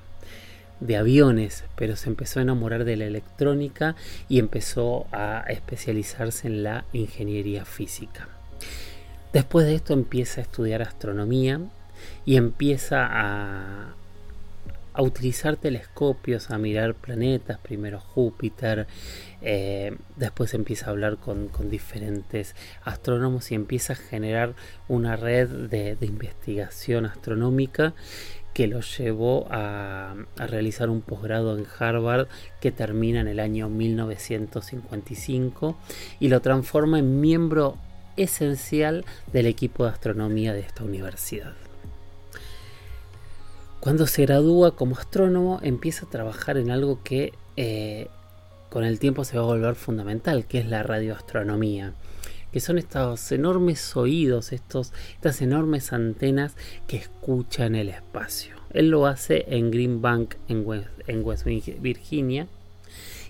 de 0.79 0.97
aviones, 0.97 1.63
pero 1.75 1.95
se 1.95 2.09
empezó 2.09 2.39
a 2.39 2.43
enamorar 2.43 2.83
de 2.83 2.97
la 2.97 3.05
electrónica 3.05 3.95
y 4.29 4.39
empezó 4.39 5.07
a 5.11 5.45
especializarse 5.47 6.47
en 6.47 6.63
la 6.63 6.85
ingeniería 6.93 7.65
física. 7.65 8.27
Después 9.31 9.65
de 9.65 9.75
esto 9.75 9.93
empieza 9.93 10.41
a 10.41 10.43
estudiar 10.43 10.81
astronomía 10.81 11.59
y 12.25 12.35
empieza 12.35 13.07
a, 13.09 13.95
a 14.93 15.01
utilizar 15.01 15.57
telescopios, 15.57 16.51
a 16.51 16.57
mirar 16.57 16.93
planetas, 16.93 17.57
primero 17.59 17.99
Júpiter, 17.99 18.87
eh, 19.41 19.97
después 20.15 20.53
empieza 20.53 20.87
a 20.87 20.89
hablar 20.91 21.17
con, 21.17 21.49
diferentes 21.69 22.55
astrónomos 22.83 23.51
y 23.51 23.55
empieza 23.55 23.93
a 23.93 23.95
generar 23.95 24.53
una 24.87 25.15
red 25.15 25.49
de, 25.49 25.97
investigación 26.01 27.05
astronómica 27.05 27.93
que 28.53 28.67
lo 28.67 28.81
llevó 28.81 29.47
a, 29.49 30.13
realizar 30.37 30.89
un 30.89 31.01
posgrado 31.01 31.57
en 31.57 31.65
Harvard 31.79 32.27
que 32.61 32.71
termina 32.71 33.19
en 33.19 33.27
el 33.27 33.39
año 33.39 33.67
1955 33.69 35.75
y 36.19 36.27
lo 36.29 36.39
transforma 36.41 36.99
en 36.99 37.19
miembro 37.19 37.77
esencial 38.15 39.05
del 39.31 39.47
equipo 39.47 39.85
de 39.85 39.89
astronomía 39.89 40.53
de 40.53 40.59
esta 40.59 40.83
universidad. 40.83 41.53
Cuando 43.79 44.05
se 44.07 44.25
gradúa 44.25 44.75
como 44.75 44.95
astrónomo 44.95 45.59
empieza 45.61 46.05
a 46.05 46.09
trabajar 46.09 46.57
en 46.57 46.71
algo 46.71 47.03
que 47.03 47.33
eh, 47.57 48.07
con 48.69 48.85
el 48.85 48.99
tiempo 48.99 49.25
se 49.25 49.37
va 49.37 49.43
a 49.43 49.47
volver 49.47 49.75
fundamental, 49.75 50.45
que 50.45 50.59
es 50.59 50.67
la 50.67 50.83
radioastronomía, 50.83 51.93
que 52.53 52.61
son 52.61 52.77
estos 52.77 53.31
enormes 53.31 53.97
oídos, 53.97 54.53
estos, 54.53 54.93
estas 55.15 55.41
enormes 55.41 55.91
antenas 55.91 56.55
que 56.87 56.97
escuchan 56.97 57.75
el 57.75 57.89
espacio. 57.89 58.55
Él 58.71 58.89
lo 58.89 59.05
hace 59.05 59.45
en 59.49 59.71
Green 59.71 60.01
Bank, 60.01 60.35
en 60.47 60.65
West 60.65 61.45
Virginia, 61.45 62.47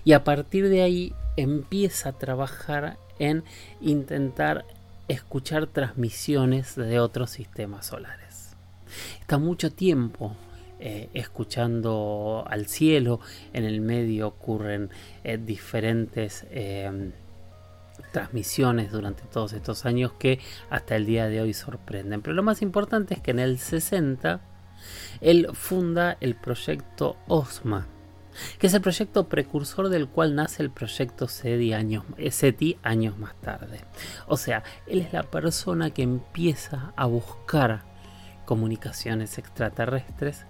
y 0.04 0.12
a 0.12 0.22
partir 0.22 0.68
de 0.68 0.82
ahí 0.82 1.12
empieza 1.36 2.10
a 2.10 2.18
trabajar 2.18 2.98
en 3.18 3.42
intentar 3.80 4.64
escuchar 5.08 5.66
transmisiones 5.66 6.76
de 6.76 7.00
otros 7.00 7.30
sistemas 7.30 7.86
solares 7.86 8.34
está 9.20 9.38
mucho 9.38 9.72
tiempo 9.72 10.36
eh, 10.80 11.08
escuchando 11.14 12.44
al 12.46 12.66
cielo, 12.66 13.20
en 13.52 13.64
el 13.64 13.80
medio 13.80 14.28
ocurren 14.28 14.90
eh, 15.22 15.38
diferentes 15.38 16.44
em, 16.50 17.12
transmisiones 18.12 18.92
durante 18.92 19.24
todos 19.24 19.52
estos 19.52 19.86
años 19.86 20.12
que 20.18 20.40
hasta 20.70 20.96
el 20.96 21.06
día 21.06 21.28
de 21.28 21.40
hoy 21.40 21.54
sorprenden. 21.54 22.22
Pero 22.22 22.34
lo 22.34 22.42
más 22.42 22.62
importante 22.62 23.14
es 23.14 23.20
que 23.20 23.32
en 23.32 23.38
el 23.38 23.58
60 23.58 24.40
él 25.20 25.48
funda 25.52 26.16
el 26.20 26.34
proyecto 26.34 27.16
OSMA, 27.28 27.86
que 28.58 28.66
es 28.66 28.74
el 28.74 28.80
proyecto 28.80 29.28
precursor 29.28 29.88
del 29.88 30.08
cual 30.08 30.34
nace 30.34 30.62
el 30.62 30.70
proyecto 30.70 31.28
SETI 31.28 31.72
años, 31.72 32.04
SETI 32.30 32.78
años 32.82 33.18
más 33.18 33.34
tarde. 33.40 33.80
O 34.26 34.36
sea, 34.36 34.62
él 34.86 35.00
es 35.00 35.12
la 35.12 35.22
persona 35.22 35.90
que 35.90 36.02
empieza 36.02 36.92
a 36.96 37.06
buscar 37.06 37.82
comunicaciones 38.44 39.38
extraterrestres 39.38 40.46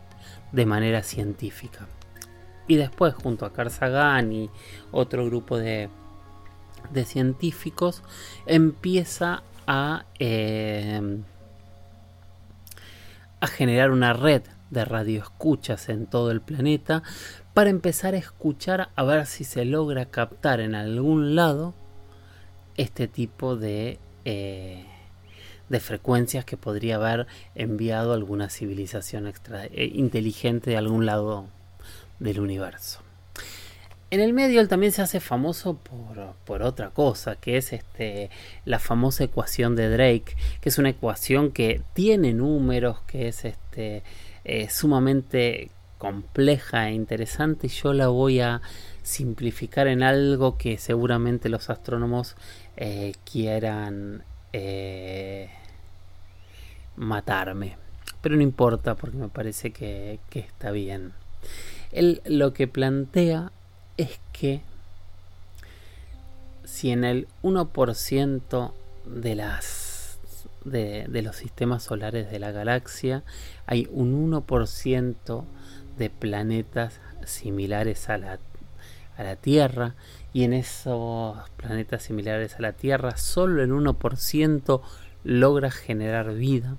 de 0.52 0.66
manera 0.66 1.02
científica. 1.02 1.86
Y 2.66 2.76
después, 2.76 3.14
junto 3.14 3.44
a 3.44 3.52
Carl 3.52 3.70
Sagan 3.70 4.32
y 4.32 4.50
otro 4.90 5.26
grupo 5.26 5.58
de, 5.58 5.90
de 6.92 7.04
científicos, 7.04 8.02
empieza 8.46 9.42
a, 9.66 10.04
eh, 10.18 11.18
a 13.40 13.46
generar 13.46 13.90
una 13.90 14.12
red 14.12 14.42
de 14.70 14.84
radioescuchas 14.84 15.88
en 15.88 16.06
todo 16.06 16.30
el 16.30 16.40
planeta 16.40 17.02
para 17.52 17.70
empezar 17.70 18.14
a 18.14 18.18
escuchar 18.18 18.90
a 18.96 19.02
ver 19.04 19.26
si 19.26 19.44
se 19.44 19.64
logra 19.64 20.06
captar 20.06 20.60
en 20.60 20.74
algún 20.74 21.36
lado 21.36 21.74
este 22.76 23.06
tipo 23.06 23.56
de 23.56 23.98
eh, 24.24 24.84
de 25.68 25.80
frecuencias 25.80 26.44
que 26.44 26.56
podría 26.56 26.96
haber 26.96 27.26
enviado 27.54 28.12
alguna 28.12 28.50
civilización 28.50 29.26
extra, 29.26 29.64
eh, 29.66 29.90
inteligente 29.94 30.70
de 30.70 30.76
algún 30.76 31.06
lado 31.06 31.46
del 32.18 32.40
universo. 32.40 33.03
En 34.14 34.20
el 34.20 34.32
medio 34.32 34.60
él 34.60 34.68
también 34.68 34.92
se 34.92 35.02
hace 35.02 35.18
famoso 35.18 35.76
por, 36.46 36.62
otra 36.62 36.90
cosa, 36.90 37.34
que 37.34 37.56
es 37.56 37.72
este, 37.72 38.30
la 38.64 38.78
famosa 38.78 39.24
ecuación 39.24 39.74
de 39.74 39.90
Drake, 39.90 40.36
que 40.60 40.68
es 40.68 40.78
una 40.78 40.90
ecuación 40.90 41.50
que 41.50 41.82
tiene 41.94 42.32
números, 42.32 43.00
que 43.08 43.26
es 43.26 43.44
este, 43.44 44.04
eh, 44.44 44.70
sumamente 44.70 45.72
compleja 45.98 46.88
e 46.88 46.92
interesante 46.92 47.66
yo 47.66 47.92
la 47.92 48.06
voy 48.06 48.38
a 48.38 48.62
simplificar 49.02 49.88
en 49.88 50.04
algo 50.04 50.58
que 50.58 50.78
seguramente 50.78 51.48
los 51.48 51.68
astrónomos 51.68 52.36
eh, 52.76 53.14
quieran 53.28 54.22
eh, 54.52 55.50
matarme. 56.94 57.78
Pero 58.20 58.36
no 58.36 58.42
importa 58.42 58.94
porque 58.94 59.16
me 59.16 59.28
parece 59.28 59.72
que, 59.72 60.20
que 60.30 60.38
está 60.38 60.70
bien. 60.70 61.14
Él 61.90 62.22
lo 62.26 62.54
que 62.54 62.68
plantea 62.68 63.50
es 63.96 64.20
que 64.32 64.62
si 66.64 66.90
en 66.90 67.04
el 67.04 67.28
1% 67.42 68.72
de 69.06 69.34
las 69.34 70.18
de, 70.64 71.04
de, 71.08 71.22
los 71.22 71.36
sistemas 71.36 71.82
solares 71.82 72.30
de 72.30 72.38
la 72.38 72.50
galaxia 72.50 73.22
hay 73.66 73.86
un 73.92 74.32
1% 74.32 75.44
de 75.98 76.10
planetas 76.10 77.00
similares 77.26 78.08
a 78.08 78.18
la, 78.18 78.38
a 79.16 79.22
la 79.22 79.36
Tierra 79.36 79.94
y 80.32 80.44
en 80.44 80.54
esos 80.54 81.36
planetas 81.56 82.02
similares 82.02 82.56
a 82.56 82.62
la 82.62 82.72
Tierra 82.72 83.16
solo 83.16 83.62
el 83.62 83.70
1% 83.70 84.80
logra 85.22 85.70
generar 85.70 86.34
vida 86.34 86.76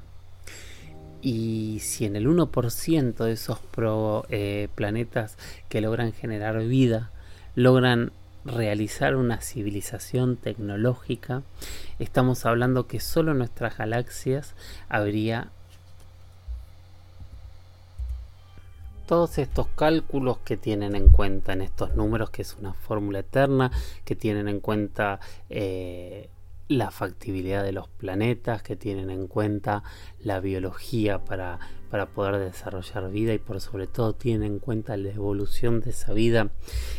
y 1.26 1.80
si 1.80 2.06
en 2.06 2.16
el 2.16 2.28
1% 2.28 3.16
de 3.16 3.32
esos 3.32 3.58
pro, 3.58 4.28
eh, 4.30 4.68
planetas 4.76 5.40
que 5.70 5.82
logran 5.82 6.14
generar 6.14 6.60
vida 6.66 7.10
logran 7.56 8.12
realizar 8.46 9.16
una 9.16 9.42
civilización 9.42 10.38
tecnológica, 10.38 11.42
estamos 11.98 12.46
hablando 12.46 12.86
que 12.86 13.00
solo 13.00 13.32
en 13.32 13.40
nuestras 13.40 13.76
galaxias 13.76 14.54
habría 14.88 15.50
todos 19.08 19.40
estos 19.40 19.66
cálculos 19.70 20.38
que 20.46 20.58
tienen 20.58 20.96
en 20.96 21.10
cuenta 21.10 21.54
en 21.54 21.64
estos 21.64 21.96
números, 21.96 22.30
que 22.30 22.44
es 22.44 22.56
una 22.60 22.74
fórmula 22.74 23.20
eterna, 23.20 23.72
que 24.04 24.16
tienen 24.16 24.48
en 24.48 24.60
cuenta 24.60 25.20
eh, 25.50 26.30
la 26.68 26.90
factibilidad 26.90 27.64
de 27.64 27.72
los 27.72 27.88
planetas, 27.88 28.64
que 28.64 28.76
tienen 28.76 29.10
en 29.10 29.28
cuenta 29.28 29.84
la 30.20 30.40
biología 30.40 31.24
para, 31.24 31.60
para 31.92 32.08
poder 32.08 32.40
desarrollar 32.40 33.12
vida 33.12 33.34
y 33.34 33.38
por 33.38 33.62
sobre 33.62 33.88
todo 33.88 34.14
tienen 34.14 34.54
en 34.54 34.60
cuenta 34.60 34.98
la 34.98 35.10
evolución 35.10 35.82
de 35.82 35.92
esa 35.92 36.14
vida 36.14 36.50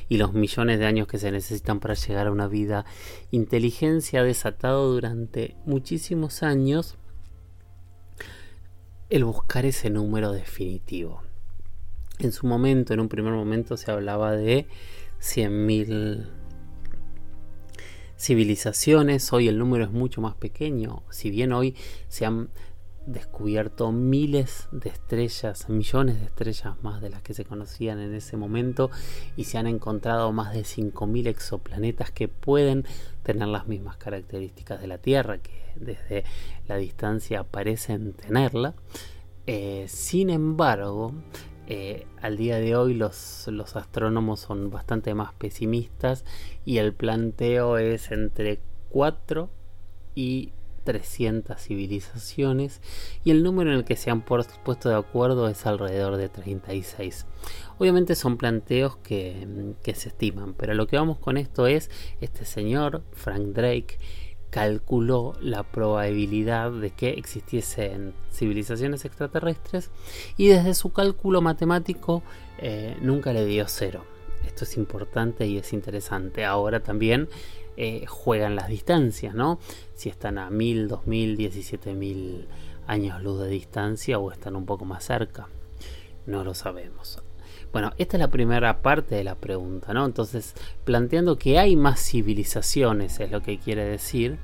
y 0.09 0.19
los 0.19 0.33
millones 0.35 0.79
de 0.79 0.87
años 0.87 1.09
que 1.09 1.19
se 1.19 1.33
necesitan 1.33 1.81
para 1.81 1.95
llegar 1.95 2.29
a 2.29 2.33
una 2.33 2.47
vida. 2.47 2.85
Inteligencia 3.33 4.23
desatado 4.23 4.93
durante 4.93 5.57
muchísimos 5.65 6.43
años 6.43 6.97
el 9.09 9.25
buscar 9.25 9.65
ese 9.65 9.91
número 9.91 10.33
definitivo. 10.33 11.23
En 12.19 12.33
su 12.33 12.47
momento, 12.47 12.95
en 12.95 13.01
un 13.01 13.09
primer 13.09 13.33
momento, 13.33 13.77
se 13.77 13.91
hablaba 13.91 14.33
de 14.33 14.67
100.000 15.21 16.46
civilizaciones. 18.19 19.33
Hoy 19.33 19.49
el 19.49 19.59
número 19.59 19.85
es 19.85 19.91
mucho 19.91 20.21
más 20.21 20.35
pequeño. 20.35 21.03
Si 21.11 21.31
bien 21.31 21.53
hoy 21.53 21.75
se 22.09 22.27
han 22.27 22.49
descubierto 23.07 23.93
miles 23.93 24.69
de 24.73 24.91
estrellas, 24.91 25.69
millones 25.69 26.19
de 26.19 26.27
estrellas 26.27 26.75
más 26.83 27.01
de 27.01 27.11
las 27.11 27.23
que 27.23 27.35
se 27.35 27.45
conocían 27.45 28.01
en 28.01 28.13
ese 28.15 28.37
momento 28.37 28.91
y 29.37 29.45
se 29.45 29.59
han 29.59 29.69
encontrado 29.69 30.33
más 30.33 30.53
de 30.53 30.63
5.000 30.63 31.29
exoplanetas 31.29 32.11
que 32.11 32.27
pueden 32.27 32.85
tener 33.23 33.49
las 33.49 33.69
mismas 33.69 33.97
características 33.97 34.81
de 34.81 34.89
la 34.89 34.99
Tierra, 34.99 35.39
que 35.39 35.73
desde 35.77 36.25
la 36.67 36.77
distancia 36.77 37.45
parecen 37.45 38.13
tenerla. 38.13 38.75
Eh, 39.47 39.87
sin 39.89 40.31
embargo, 40.31 41.15
eh, 41.69 42.07
al 42.21 42.37
día 42.37 42.57
de 42.57 42.77
hoy 42.77 42.95
los, 42.95 43.49
astrónomos 43.75 44.41
son 44.41 44.71
bastante 44.71 45.15
más 45.15 45.33
pesimistas 45.35 46.25
y 46.65 46.79
el 46.79 46.93
planteo 46.93 47.79
es 47.79 48.13
entre 48.13 48.61
4 48.91 49.51
y 50.15 50.53
300 50.85 51.61
civilizaciones 51.61 52.81
y 53.25 53.33
el 53.33 53.43
número 53.43 53.73
en 53.73 53.79
el 53.79 53.85
que 53.85 53.97
se 53.97 54.11
han 54.11 54.23
puesto 54.23 54.89
de 54.89 54.95
acuerdo 54.95 55.49
es 55.49 55.67
alrededor 55.67 56.17
de 56.17 56.29
36. 56.29 57.27
Obviamente 57.79 58.15
son 58.15 58.37
planteos 58.37 58.97
que, 58.99 59.75
que 59.83 59.97
se 59.97 60.11
estiman, 60.11 60.55
pero 60.55 60.75
lo 60.75 60.87
que 60.87 60.97
vamos 60.97 61.19
con 61.19 61.37
esto 61.37 61.67
es 61.67 61.91
este 62.21 62.45
señor, 62.45 63.03
Frank 63.13 63.49
Drake, 63.49 63.99
calculó 64.51 65.35
la 65.41 65.63
probabilidad 65.65 66.71
de 66.73 66.91
que 66.91 67.11
existiesen 67.11 68.15
civilizaciones 68.33 69.05
extraterrestres 69.05 69.91
y 70.37 70.49
desde 70.49 70.75
su 70.75 70.93
cálculo 70.93 71.43
matemático 71.43 72.23
eh, 72.59 72.97
nunca 73.01 73.33
le 73.33 73.45
dio 73.45 73.67
cero. 73.69 74.05
Esto 74.47 74.65
es 74.65 74.77
importante 74.77 75.47
y 75.47 75.59
es 75.59 75.73
interesante. 75.73 76.45
Ahora 76.45 76.81
también 76.81 77.29
eh, 77.77 78.07
juegan 78.07 78.57
las 78.57 78.69
distancias, 78.69 79.35
¿no? 79.35 79.59
Si 79.95 80.09
están 80.09 80.39
a 80.39 80.49
1000, 80.51 80.89
2000, 80.89 81.37
17000 81.37 82.49
años 82.87 83.23
luz 83.23 83.41
de 83.41 83.49
distancia 83.49 84.19
o 84.19 84.31
están 84.31 84.57
un 84.57 84.65
poco 84.65 84.85
más 84.85 85.05
cerca. 85.05 85.49
No 86.25 86.45
lo 86.45 86.55
sabemos. 86.55 87.23
Bueno, 87.73 87.93
esta 87.99 88.17
es 88.17 88.21
la 88.21 88.31
primera 88.31 88.81
parte 88.81 89.15
de 89.15 89.25
la 89.25 89.35
pregunta, 89.35 89.93
¿no? 89.93 90.07
Entonces, 90.07 90.55
planteando 90.85 91.39
que 91.39 91.59
hay 91.59 91.77
más 91.77 92.01
civilizaciones, 92.01 93.21
es 93.21 93.31
lo 93.31 93.43
que 93.43 93.59
quiere 93.59 93.85
decir, 93.85 94.39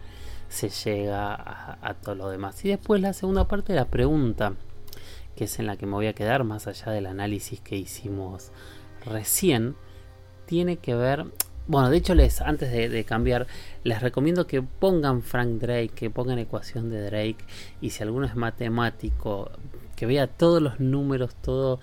se 0.52 0.68
llega 0.68 1.34
a, 1.34 1.94
todo 1.94 2.14
lo 2.14 2.28
demás. 2.28 2.62
Y 2.64 2.68
después 2.68 3.00
la 3.00 3.14
segunda 3.14 3.48
parte 3.48 3.72
de 3.72 3.78
la 3.78 3.86
pregunta, 3.86 4.54
que 5.34 5.44
es 5.44 5.58
en 5.58 5.66
la 5.66 5.76
que 5.76 5.86
me 5.86 5.92
voy 5.92 6.08
a 6.08 6.12
quedar 6.12 6.44
más 6.44 6.66
allá 6.66 6.92
del 6.92 7.06
análisis 7.06 7.60
que 7.60 7.76
hicimos 7.76 8.50
recién, 9.04 9.76
tiene 10.46 10.76
que 10.76 10.94
ver... 10.94 11.24
Bueno, 11.68 11.90
de 11.90 11.96
hecho, 11.96 12.14
les, 12.14 12.40
antes 12.40 12.72
de, 12.72 12.88
de 12.88 13.04
cambiar, 13.04 13.46
les 13.84 14.02
recomiendo 14.02 14.46
que 14.46 14.62
pongan 14.62 15.22
Frank 15.22 15.60
Drake, 15.60 15.92
que 15.94 16.10
pongan 16.10 16.40
ecuación 16.40 16.90
de 16.90 17.02
Drake, 17.02 17.38
y 17.80 17.90
si 17.90 18.02
alguno 18.02 18.26
es 18.26 18.34
matemático, 18.34 19.48
que 19.94 20.04
vea 20.04 20.26
todos 20.26 20.60
los 20.60 20.80
números, 20.80 21.36
todo 21.36 21.78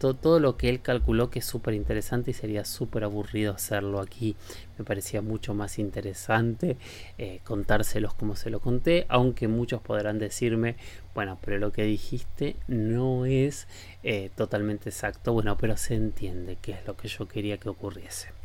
todo, 0.00 0.40
lo 0.40 0.56
que 0.56 0.68
él 0.68 0.80
calculó 0.80 1.30
que 1.30 1.40
es 1.40 1.44
súper 1.44 1.74
interesante 1.74 2.32
y 2.32 2.34
sería 2.34 2.64
súper 2.64 3.04
aburrido 3.04 3.54
hacerlo 3.54 4.00
aquí. 4.00 4.34
Me 4.78 4.84
parecía 4.84 5.22
mucho 5.22 5.54
más 5.54 5.78
interesante 5.78 6.78
eh, 7.18 7.40
contárselos 7.44 8.14
como 8.14 8.34
se 8.34 8.50
lo 8.50 8.60
conté, 8.60 9.06
aunque 9.08 9.46
muchos 9.46 9.82
podrán 9.82 10.18
decirme, 10.18 10.76
bueno, 11.14 11.38
pero 11.44 11.58
lo 11.58 11.70
que 11.70 11.84
dijiste 11.84 12.56
no 12.66 13.26
es 13.26 13.68
eh, 14.02 14.30
totalmente 14.34 14.88
exacto, 14.88 15.34
bueno, 15.34 15.56
pero 15.58 15.76
se 15.76 15.94
entiende 15.94 16.56
que 16.60 16.72
es 16.72 16.86
lo 16.86 16.96
que 16.96 17.08
yo 17.08 17.28
quería 17.28 17.58
que 17.58 17.68
ocurriese. 17.68 18.39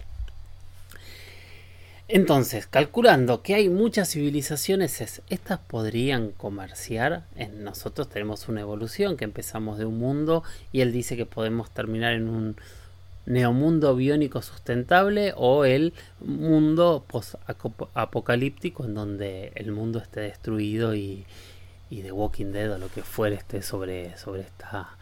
Entonces, 2.08 2.68
calculando 2.68 3.41
que 3.41 3.56
hay 3.56 3.68
muchas 3.68 4.12
civilizaciones, 4.12 5.22
estas 5.28 5.60
podrían 5.60 6.32
comerciar. 6.32 7.24
Nosotros 7.58 8.10
tenemos 8.10 8.48
una 8.48 8.62
evolución 8.62 9.18
que 9.18 9.26
empezamos 9.26 9.80
de 9.80 9.86
un 9.86 9.98
mundo 9.98 10.44
y 10.72 10.82
él 10.82 10.91
dice 10.91 11.18
que 11.18 11.26
podemos 11.26 11.72
terminar 11.72 12.13
en 12.13 12.30
un 12.30 12.58
neomundo 13.26 13.96
biónico 13.96 14.44
sustentable 14.44 15.34
o 15.36 15.65
el 15.65 15.94
mundo 16.20 17.04
post-apocalíptico 17.08 18.86
en 18.86 18.94
donde 18.94 19.52
el 19.56 19.72
mundo 19.72 19.98
esté 19.98 20.20
destruido 20.20 20.94
y, 20.94 21.26
y 21.89 22.04
The 22.04 22.12
Walking 22.12 22.52
Dead 22.52 22.72
o 22.72 22.78
lo 22.78 22.89
que 22.89 23.02
fuera 23.02 23.36
esté 23.36 23.63
sobre, 23.63 24.15
sobre 24.15 24.41
esta 24.41 24.96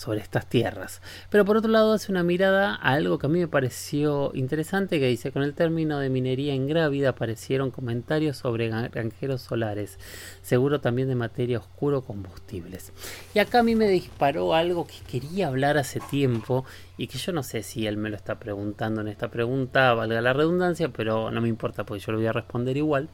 sobre 0.00 0.20
estas 0.20 0.46
tierras. 0.46 1.02
Pero 1.28 1.44
por 1.44 1.58
otro 1.58 1.70
lado 1.70 1.92
hace 1.92 2.10
una 2.10 2.22
mirada 2.22 2.74
a 2.74 2.92
algo 2.92 3.18
que 3.18 3.26
a 3.26 3.28
mí 3.28 3.38
me 3.38 3.48
pareció 3.48 4.30
interesante 4.32 4.98
que 4.98 5.06
dice 5.06 5.30
con 5.30 5.42
el 5.42 5.52
término 5.52 5.98
de 5.98 6.08
minería 6.08 6.54
ingrávida 6.54 7.10
aparecieron 7.10 7.70
comentarios 7.70 8.38
sobre 8.38 8.70
granjeros 8.70 9.42
solares, 9.42 9.98
seguro 10.40 10.80
también 10.80 11.08
de 11.08 11.16
materia 11.16 11.58
oscuro 11.58 12.00
combustibles. 12.00 12.94
Y 13.34 13.40
acá 13.40 13.58
a 13.58 13.62
mí 13.62 13.74
me 13.74 13.88
disparó 13.88 14.54
algo 14.54 14.86
que 14.86 15.00
quería 15.06 15.48
hablar 15.48 15.76
hace 15.76 16.00
tiempo 16.00 16.64
y 16.96 17.08
que 17.08 17.18
yo 17.18 17.32
no 17.32 17.42
sé 17.42 17.62
si 17.62 17.86
él 17.86 17.98
me 17.98 18.08
lo 18.08 18.16
está 18.16 18.38
preguntando 18.38 19.02
en 19.02 19.08
esta 19.08 19.30
pregunta, 19.30 19.92
valga 19.92 20.22
la 20.22 20.32
redundancia, 20.32 20.88
pero 20.88 21.30
no 21.30 21.42
me 21.42 21.48
importa 21.48 21.84
porque 21.84 22.02
yo 22.02 22.12
lo 22.12 22.18
voy 22.18 22.26
a 22.26 22.32
responder 22.32 22.78
igual. 22.78 23.10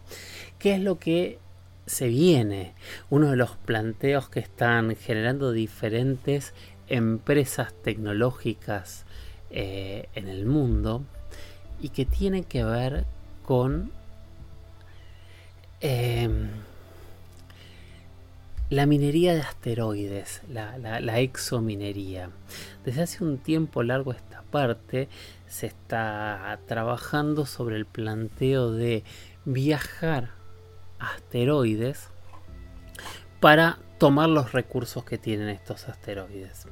¿Qué 0.60 0.74
es 0.74 0.80
lo 0.80 1.00
que 1.00 1.40
se 1.86 2.08
viene? 2.08 2.74
Uno 3.10 3.30
de 3.30 3.36
los 3.36 3.56
planteos 3.56 4.28
que 4.28 4.40
están 4.40 4.94
generando 4.96 5.52
diferentes 5.52 6.52
empresas 6.88 7.74
tecnológicas 7.82 9.04
eh, 9.50 10.08
en 10.14 10.28
el 10.28 10.46
mundo 10.46 11.04
y 11.80 11.90
que 11.90 12.04
tiene 12.04 12.44
que 12.44 12.64
ver 12.64 13.04
con 13.44 13.92
em, 15.80 16.48
la 18.70 18.86
minería 18.86 19.34
de 19.34 19.40
asteroides, 19.40 20.42
la, 20.48 21.20
exominería. 21.20 22.30
Desde 22.84 23.02
hace 23.02 23.22
un 23.22 23.38
tiempo 23.38 23.82
largo 23.82 24.12
esta 24.12 24.42
parte 24.42 25.08
se 25.46 25.66
está 25.66 26.58
trabajando 26.66 27.46
sobre 27.46 27.76
el 27.76 27.86
planteo 27.86 28.72
de 28.72 29.04
viajar 29.44 30.30
asteroides 30.98 32.08
para 33.40 33.78
tomar 33.98 34.28
los 34.28 34.52
recursos 34.52 35.04
que 35.04 35.18
tienen 35.18 35.48
estos 35.48 35.88
asteroides. 35.88 36.66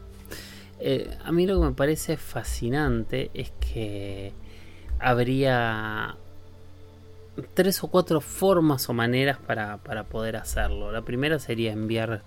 Eh, 0.81 1.17
a 1.23 1.33
mí 1.33 1.47
lo 1.47 1.61
que 1.61 1.67
me 1.67 1.73
parece 1.73 2.17
fascinante 2.17 3.31
es 3.35 3.53
que 3.61 4.33
habría 4.99 6.17
tres 7.55 7.83
o 7.83 7.89
cuatro 7.89 8.21
formas 8.21 8.89
o 8.89 8.93
maneras 8.93 9.39
para, 9.39 9.79
para 9.79 10.05
poder 10.05 10.37
hacerlo. 10.37 10.93
La 10.93 11.03
primera 11.03 11.39
sería 11.39 11.73
enviar 11.73 12.23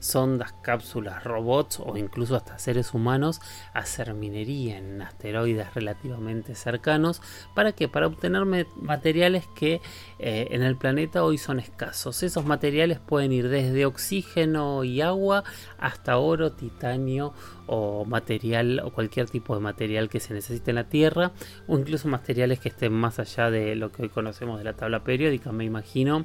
sondas, 0.00 0.54
cápsulas, 0.62 1.24
robots 1.24 1.80
o 1.80 1.96
incluso 1.96 2.36
hasta 2.36 2.58
seres 2.58 2.94
humanos 2.94 3.40
a 3.74 3.80
hacer 3.80 4.14
minería 4.14 4.78
en 4.78 5.02
asteroides 5.02 5.74
relativamente 5.74 6.54
cercanos. 6.54 7.20
¿Para 7.54 7.72
qué? 7.72 7.88
Para 7.88 8.06
obtener 8.06 8.44
materiales 8.76 9.46
que 9.54 9.80
eh, 10.18 10.48
en 10.50 10.62
el 10.62 10.76
planeta 10.76 11.24
hoy 11.24 11.38
son 11.38 11.60
escasos. 11.60 12.22
Esos 12.22 12.44
materiales 12.44 12.98
pueden 12.98 13.32
ir 13.32 13.48
desde 13.48 13.86
oxígeno 13.86 14.84
y 14.84 15.00
agua 15.00 15.44
hasta 15.78 16.18
oro, 16.18 16.52
titanio 16.52 17.32
o 17.66 18.04
material 18.04 18.80
o 18.84 18.90
cualquier 18.90 19.28
tipo 19.28 19.54
de 19.54 19.60
material 19.60 20.08
que 20.08 20.20
se 20.20 20.34
necesite 20.34 20.70
en 20.70 20.76
la 20.76 20.88
Tierra 20.88 21.32
o 21.66 21.78
incluso 21.78 22.08
materiales 22.08 22.60
que 22.60 22.70
estén 22.70 22.92
más 22.92 23.18
allá 23.18 23.50
de 23.50 23.74
lo 23.74 23.92
que 23.92 24.02
hoy 24.02 24.08
conocemos 24.08 24.58
de 24.58 24.64
la 24.64 24.72
tabla 24.74 25.04
periódica, 25.04 25.52
me 25.52 25.64
imagino, 25.64 26.24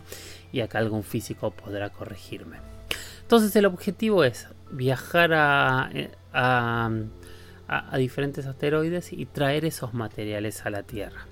y 0.51 0.61
acá 0.61 0.79
algún 0.79 1.03
físico 1.03 1.51
podrá 1.51 1.89
corregirme. 1.89 2.72
Entonces 3.23 3.55
el 3.55 3.65
objetivo 3.65 4.23
es 4.23 4.47
viajar 4.69 5.33
a, 5.33 5.89
a, 6.33 7.97
diferentes 7.97 8.45
asteroides 8.45 9.11
y 9.11 9.25
traer 9.25 9.65
esos 9.65 9.93
materiales 9.93 10.65
a 10.65 10.69
la 10.69 10.83
Tierra. 10.83 11.25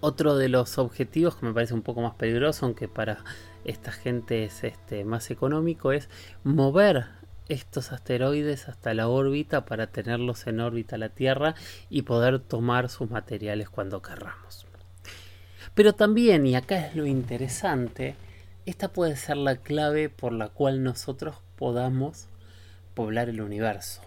Otro 0.00 0.36
de 0.36 0.48
los 0.48 0.78
objetivos 0.78 1.36
que 1.36 1.46
me 1.46 1.52
parece 1.52 1.74
un 1.74 1.82
poco 1.82 2.00
más 2.00 2.14
peligroso, 2.14 2.66
aunque 2.66 2.88
para 2.88 3.22
esta 3.64 3.92
gente 3.92 4.44
es 4.44 4.64
este, 4.64 5.04
más 5.04 5.30
económico, 5.30 5.92
es 5.92 6.08
mover 6.42 7.06
estos 7.48 7.92
asteroides 7.92 8.68
hasta 8.68 8.94
la 8.94 9.08
órbita 9.08 9.66
para 9.66 9.88
tenerlos 9.88 10.46
en 10.46 10.60
órbita 10.60 10.96
a 10.96 10.98
la 10.98 11.10
Tierra 11.10 11.54
y 11.90 12.02
poder 12.02 12.38
tomar 12.40 12.88
sus 12.88 13.10
materiales 13.10 13.68
cuando 13.68 14.00
querramos. 14.00 14.66
Pero 15.74 15.92
también, 15.92 16.46
y 16.46 16.54
acá 16.54 16.86
es 16.86 16.96
lo 16.96 17.06
interesante, 17.06 18.16
esta 18.66 18.88
puede 18.88 19.16
ser 19.16 19.36
la 19.36 19.56
clave 19.56 20.08
por 20.08 20.32
la 20.32 20.48
cual 20.48 20.82
nosotros 20.82 21.36
podamos 21.56 22.28
poblar 22.94 23.28
el 23.28 23.40
universo. 23.40 24.02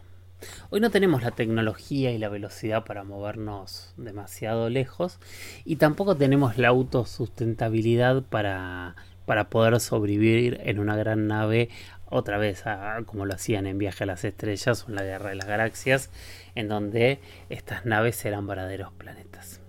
Hoy 0.70 0.82
no 0.82 0.90
tenemos 0.90 1.24
la 1.24 1.32
tecnología 1.32 2.12
y 2.12 2.18
la 2.18 2.30
velocidad 2.30 2.84
para 2.84 3.04
movernos 3.04 3.94
demasiado 3.98 4.70
lejos 4.70 5.20
y 5.64 5.78
tampoco 5.78 6.16
tenemos 6.18 6.58
la 6.58 6.70
autosustentabilidad 6.70 8.24
para, 8.24 8.96
para 9.26 9.50
poder 9.50 9.80
sobrevivir 9.80 10.60
en 10.64 10.80
una 10.80 10.96
gran 10.96 11.28
nave 11.28 11.70
otra 12.10 12.38
vez 12.38 12.64
como 13.06 13.26
lo 13.26 13.34
hacían 13.34 13.66
en 13.66 13.78
Viaje 13.78 14.04
a 14.04 14.08
las 14.08 14.24
Estrellas 14.24 14.84
o 14.84 14.90
en 14.90 14.96
la 14.96 15.04
Guerra 15.04 15.30
de 15.30 15.36
las 15.36 15.48
Galaxias 15.48 16.10
en 16.56 16.68
donde 16.68 17.20
estas 17.50 17.86
naves 17.86 18.24
eran 18.26 18.46
verdaderos 18.46 18.92
planetas. 18.94 19.62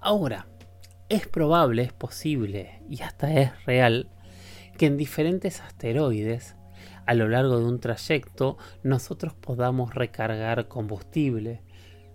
Ahora, 0.00 0.46
es 1.08 1.26
probable, 1.26 1.82
es 1.82 1.92
posible 1.92 2.80
y 2.88 3.02
hasta 3.02 3.32
es 3.32 3.64
real 3.64 4.10
que 4.76 4.86
en 4.86 4.96
diferentes 4.96 5.60
asteroides 5.60 6.56
a 7.06 7.14
lo 7.14 7.28
largo 7.28 7.58
de 7.58 7.64
un 7.64 7.80
trayecto 7.80 8.58
nosotros 8.82 9.32
podamos 9.34 9.94
recargar 9.94 10.68
combustible. 10.68 11.62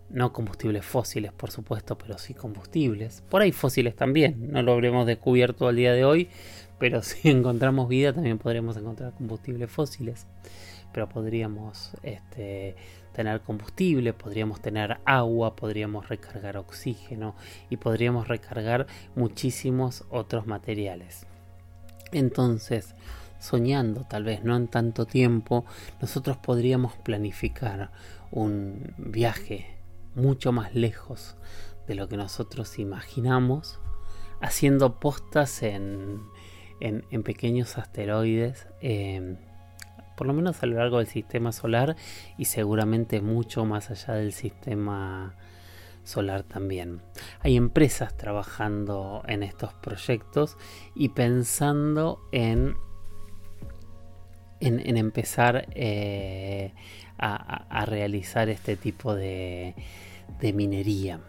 No 0.09 0.33
combustibles 0.33 0.83
fósiles, 0.83 1.31
por 1.31 1.51
supuesto, 1.51 1.97
pero 1.97 2.17
sí 2.17 2.33
combustibles. 2.33 3.23
Por 3.29 3.41
ahí 3.41 3.53
fósiles 3.53 3.95
también. 3.95 4.51
No 4.51 4.61
lo 4.61 4.73
habremos 4.73 5.05
descubierto 5.07 5.69
al 5.69 5.77
día 5.77 5.93
de 5.93 6.03
hoy, 6.03 6.29
pero 6.77 7.01
si 7.03 7.29
encontramos 7.29 7.87
vida 7.87 8.11
también 8.11 8.37
podremos 8.37 8.75
encontrar 8.75 9.13
combustibles 9.13 9.71
fósiles. 9.71 10.27
Pero 10.91 11.07
podríamos 11.07 11.91
este, 12.03 12.75
tener 13.11 13.41
combustible, 13.41 14.13
podríamos 14.13 14.61
tener 14.61 14.99
agua, 15.05 15.55
podríamos 15.55 16.09
recargar 16.09 16.57
oxígeno 16.57 17.35
y 17.69 17.77
podríamos 17.77 18.27
recargar 18.27 18.87
muchísimos 19.15 20.05
otros 20.09 20.47
materiales. 20.47 21.25
Entonces, 22.11 22.95
soñando 23.39 24.05
tal 24.07 24.23
vez 24.23 24.43
no 24.43 24.55
en 24.55 24.67
tanto 24.67 25.05
tiempo, 25.05 25.65
nosotros 26.01 26.37
podríamos 26.37 26.93
planificar 26.97 27.91
un 28.31 28.93
viaje 28.97 29.77
mucho 30.15 30.51
más 30.51 30.75
lejos 30.75 31.35
de 31.87 31.95
lo 31.95 32.07
que 32.07 32.17
nosotros 32.17 32.79
imaginamos, 32.79 33.79
haciendo 34.41 34.99
postas 34.99 35.63
en, 35.63 36.21
en, 36.79 37.23
pequeños 37.23 37.77
asteroides. 37.77 38.67
Eh, 38.81 39.37
por 40.21 40.27
lo 40.27 40.33
menos 40.33 40.61
a 40.61 40.67
lo 40.67 40.77
largo 40.77 40.99
del 40.99 41.07
sistema 41.07 41.51
solar 41.51 41.95
y 42.37 42.45
seguramente 42.45 43.21
mucho 43.21 43.65
más 43.65 43.89
allá 43.89 44.13
del 44.13 44.33
sistema 44.33 45.33
solar 46.03 46.43
también. 46.43 47.01
Hay 47.39 47.57
empresas 47.57 48.15
trabajando 48.15 49.23
en 49.27 49.41
estos 49.41 49.73
proyectos 49.73 50.57
y 50.93 51.09
pensando 51.09 52.19
en, 52.31 52.75
en, 54.59 54.95
empezar 54.95 55.67
eh, 55.71 56.71
a, 57.17 57.83
realizar 57.87 58.47
este 58.49 58.75
tipo 58.75 59.15
de, 59.15 59.73
minería. 60.53 61.19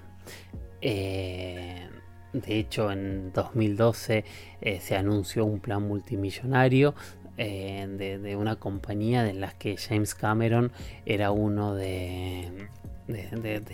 Eh, 0.82 1.88
de 2.34 2.58
hecho, 2.58 2.92
en 2.92 3.32
2012 3.32 4.26
eh, 4.60 4.80
se 4.80 4.96
anunció 4.96 5.46
un 5.46 5.60
plan 5.60 5.82
multimillonario 5.82 6.94
eh, 7.38 8.18
de, 8.22 8.36
una 8.36 8.56
compañía 8.56 9.22
de 9.22 9.34
las 9.34 9.54
que 9.54 9.76
James 9.76 10.14
Cameron 10.14 10.72
era 11.06 11.30
uno 11.30 11.74
de, 11.74 12.68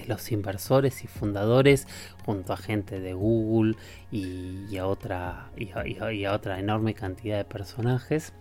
los 0.07 0.33
inversores 0.33 1.05
y 1.05 1.07
fundadores 1.07 1.87
junto 2.25 2.53
a 2.53 2.57
gente 2.57 3.01
de 3.01 3.15
Google 3.15 3.77
y, 4.11 4.77
a, 4.77 4.87
otra, 4.87 5.51
y, 5.57 6.25
a, 6.25 6.33
otra 6.33 6.59
enorme 6.59 6.95
cantidad 6.95 7.37
de 7.37 7.45
personajes. 7.45 8.33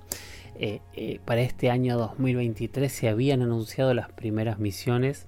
Eh, 0.59 0.81
eh, 0.93 1.19
para 1.23 1.41
este 1.41 1.69
año 1.69 1.97
2023 1.97 2.91
se 2.91 3.09
habían 3.09 3.43
anunciado 3.43 3.93
las 3.93 4.11
primeras 4.11 4.57
misiones 4.57 5.27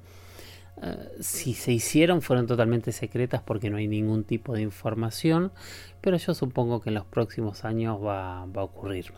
eh, 0.81 1.09
si 1.19 1.53
se 1.53 1.73
hicieron 1.73 2.21
fueron 2.21 2.47
totalmente 2.47 2.93
secretas 2.93 3.41
porque 3.41 3.69
no 3.69 3.77
hay 3.77 3.87
ningún 3.87 4.23
tipo 4.23 4.53
de 4.53 4.61
información, 4.61 5.51
pero 5.99 6.15
yo 6.15 6.33
supongo 6.33 6.79
que 6.79 6.89
en 6.89 6.95
los 6.95 7.05
próximos 7.05 7.65
años 7.65 7.99
va, 8.01 8.43
a 8.43 8.63
ocurrir. 8.63 9.11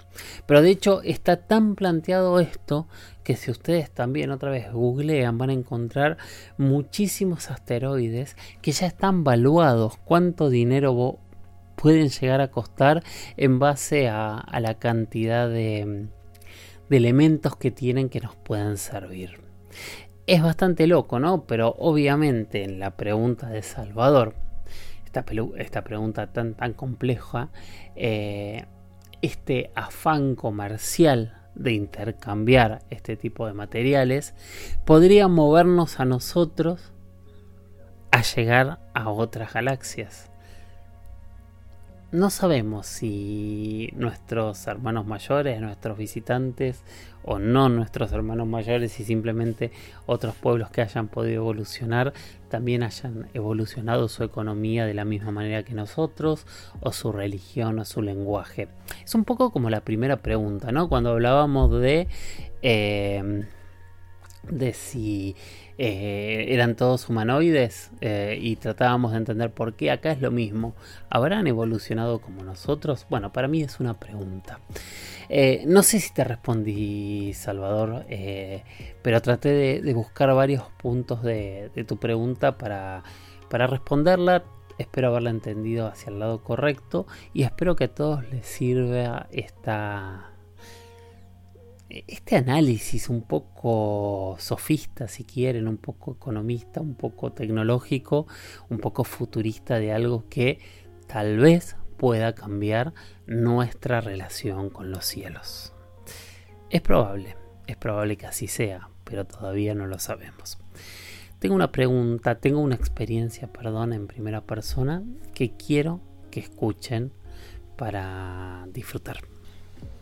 Pero 0.47 0.61
de 0.61 0.71
hecho 0.71 1.01
está 1.03 1.37
tan 1.37 1.75
planteado 1.75 2.39
esto 2.39 2.87
que 3.23 3.35
si 3.35 3.51
ustedes 3.51 3.91
también 3.91 4.31
otra 4.31 4.49
vez 4.49 4.71
googlean 4.71 5.37
van 5.37 5.51
a 5.51 5.53
encontrar 5.53 6.17
muchísimos 6.57 7.51
asteroides 7.51 8.35
que 8.63 8.71
ya 8.71 8.87
están 8.87 9.23
valuados, 9.23 9.97
cuánto 10.03 10.49
dinero 10.49 11.19
pueden 11.75 12.09
llegar 12.09 12.41
a 12.41 12.49
costar 12.49 13.03
en 13.37 13.59
base 13.59 14.09
a, 14.09 14.43
la 14.59 14.79
cantidad 14.79 15.47
de 15.47 16.07
elementos 16.89 17.55
que 17.55 17.69
tienen 17.69 18.09
que 18.09 18.19
nos 18.19 18.35
puedan 18.35 18.77
servir. 18.77 19.51
Es 20.31 20.41
bastante 20.41 20.87
loco, 20.87 21.19
¿no? 21.19 21.43
Pero 21.43 21.75
obviamente 21.77 22.63
en 22.63 22.79
la 22.79 22.91
pregunta 22.91 23.49
de 23.49 23.61
Salvador, 23.61 24.33
esta, 25.03 25.25
esta 25.57 25.83
pregunta 25.83 26.27
tan, 26.27 26.53
tan 26.53 26.71
compleja, 26.71 27.49
eh, 27.97 28.63
este 29.21 29.71
afán 29.75 30.35
comercial 30.35 31.37
de 31.55 31.73
intercambiar 31.73 32.79
este 32.89 33.17
tipo 33.17 33.45
de 33.45 33.51
materiales 33.51 34.33
podría 34.85 35.27
movernos 35.27 35.99
a 35.99 36.05
nosotros 36.05 36.93
a 38.11 38.21
llegar 38.21 38.79
a 38.93 39.09
otras 39.09 39.51
galaxias. 39.51 40.31
No 42.13 42.29
sabemos 42.29 42.87
si 42.87 43.89
nuestros 43.97 44.65
hermanos 44.67 45.05
mayores, 45.05 45.59
nuestros 45.59 45.97
visitantes 45.97 46.85
o 47.23 47.39
no 47.39 47.69
nuestros 47.69 48.11
hermanos 48.11 48.47
mayores 48.47 48.99
y 48.99 49.03
simplemente 49.03 49.71
otros 50.05 50.35
pueblos 50.35 50.69
que 50.71 50.81
hayan 50.81 51.07
podido 51.07 51.41
evolucionar 51.41 52.13
también 52.49 52.83
hayan 52.83 53.29
evolucionado 53.33 54.09
su 54.09 54.23
economía 54.23 54.85
de 54.85 54.93
la 54.93 55.05
misma 55.05 55.31
manera 55.31 55.63
que 55.63 55.73
nosotros 55.73 56.45
o 56.81 56.91
su 56.91 57.11
religión 57.11 57.79
o 57.79 57.85
su 57.85 58.01
lenguaje. 58.01 58.67
Es 59.03 59.15
un 59.15 59.23
poco 59.23 59.51
como 59.51 59.69
la 59.69 59.81
primera 59.81 60.17
pregunta, 60.17 60.71
¿no? 60.71 60.89
Cuando 60.89 61.11
hablábamos 61.11 61.71
de... 61.79 62.07
Eh, 62.61 63.45
de 64.49 64.73
si 64.73 65.35
eh, 65.83 66.53
eran 66.53 66.75
todos 66.75 67.09
humanoides 67.09 67.89
eh, 68.01 68.37
y 68.39 68.55
tratábamos 68.57 69.13
de 69.13 69.17
entender 69.17 69.49
por 69.49 69.73
qué 69.73 69.89
acá 69.89 70.11
es 70.11 70.21
lo 70.21 70.29
mismo. 70.29 70.75
¿Habrán 71.09 71.47
evolucionado 71.47 72.19
como 72.19 72.43
nosotros? 72.43 73.07
Bueno, 73.09 73.33
para 73.33 73.47
mí 73.47 73.63
es 73.63 73.79
una 73.79 73.95
pregunta. 73.95 74.59
Eh, 75.27 75.63
no 75.65 75.81
sé 75.81 75.99
si 75.99 76.13
te 76.13 76.23
respondí, 76.23 77.33
Salvador, 77.33 78.05
pero 79.01 79.21
traté 79.23 79.81
de, 79.81 79.93
buscar 79.95 80.31
varios 80.35 80.65
puntos 80.77 81.23
de, 81.23 81.71
tu 81.87 81.97
pregunta 81.97 82.59
para, 82.59 83.01
para 83.49 83.65
responderla. 83.65 84.43
Espero 84.77 85.07
haberla 85.07 85.31
entendido 85.31 85.87
hacia 85.87 86.11
el 86.11 86.19
lado 86.19 86.43
correcto 86.43 87.07
y 87.33 87.41
espero 87.41 87.75
que 87.75 87.85
a 87.85 87.95
todos 87.95 88.29
les 88.29 88.45
sirva 88.45 89.25
esta 89.31 90.30
este 92.07 92.37
análisis 92.37 93.09
un 93.09 93.23
poco 93.23 94.35
sofista, 94.39 95.07
si 95.07 95.23
quieren, 95.23 95.67
un 95.67 95.77
poco 95.77 96.13
economista, 96.13 96.79
un 96.79 96.95
poco 96.95 97.33
tecnológico, 97.33 98.27
un 98.69 98.79
poco 98.79 99.03
futurista 99.03 99.79
de 99.79 99.91
algo 99.91 100.25
que 100.29 100.59
tal 101.07 101.37
vez 101.37 101.75
pueda 101.97 102.33
cambiar 102.33 102.93
nuestra 103.27 104.01
relación 104.01 104.69
con 104.69 104.89
los 104.89 105.05
cielos. 105.05 105.73
Es 106.69 106.81
probable, 106.81 107.35
es 107.67 107.75
probable 107.75 108.15
que 108.17 108.27
así 108.27 108.47
sea, 108.47 108.89
pero 109.03 109.25
todavía 109.25 109.75
no 109.75 109.87
lo 109.87 109.99
sabemos. 109.99 110.57
Tengo 111.39 111.55
una 111.55 111.71
pregunta, 111.71 112.39
tengo 112.39 112.59
una 112.59 112.75
experiencia, 112.75 113.51
perdón, 113.51 113.93
en 113.93 114.07
primera 114.07 114.41
persona 114.41 115.03
que 115.33 115.57
quiero 115.57 115.99
que 116.29 116.39
escuchen 116.39 117.11
para 117.75 118.67
disfrutar. 118.71 119.17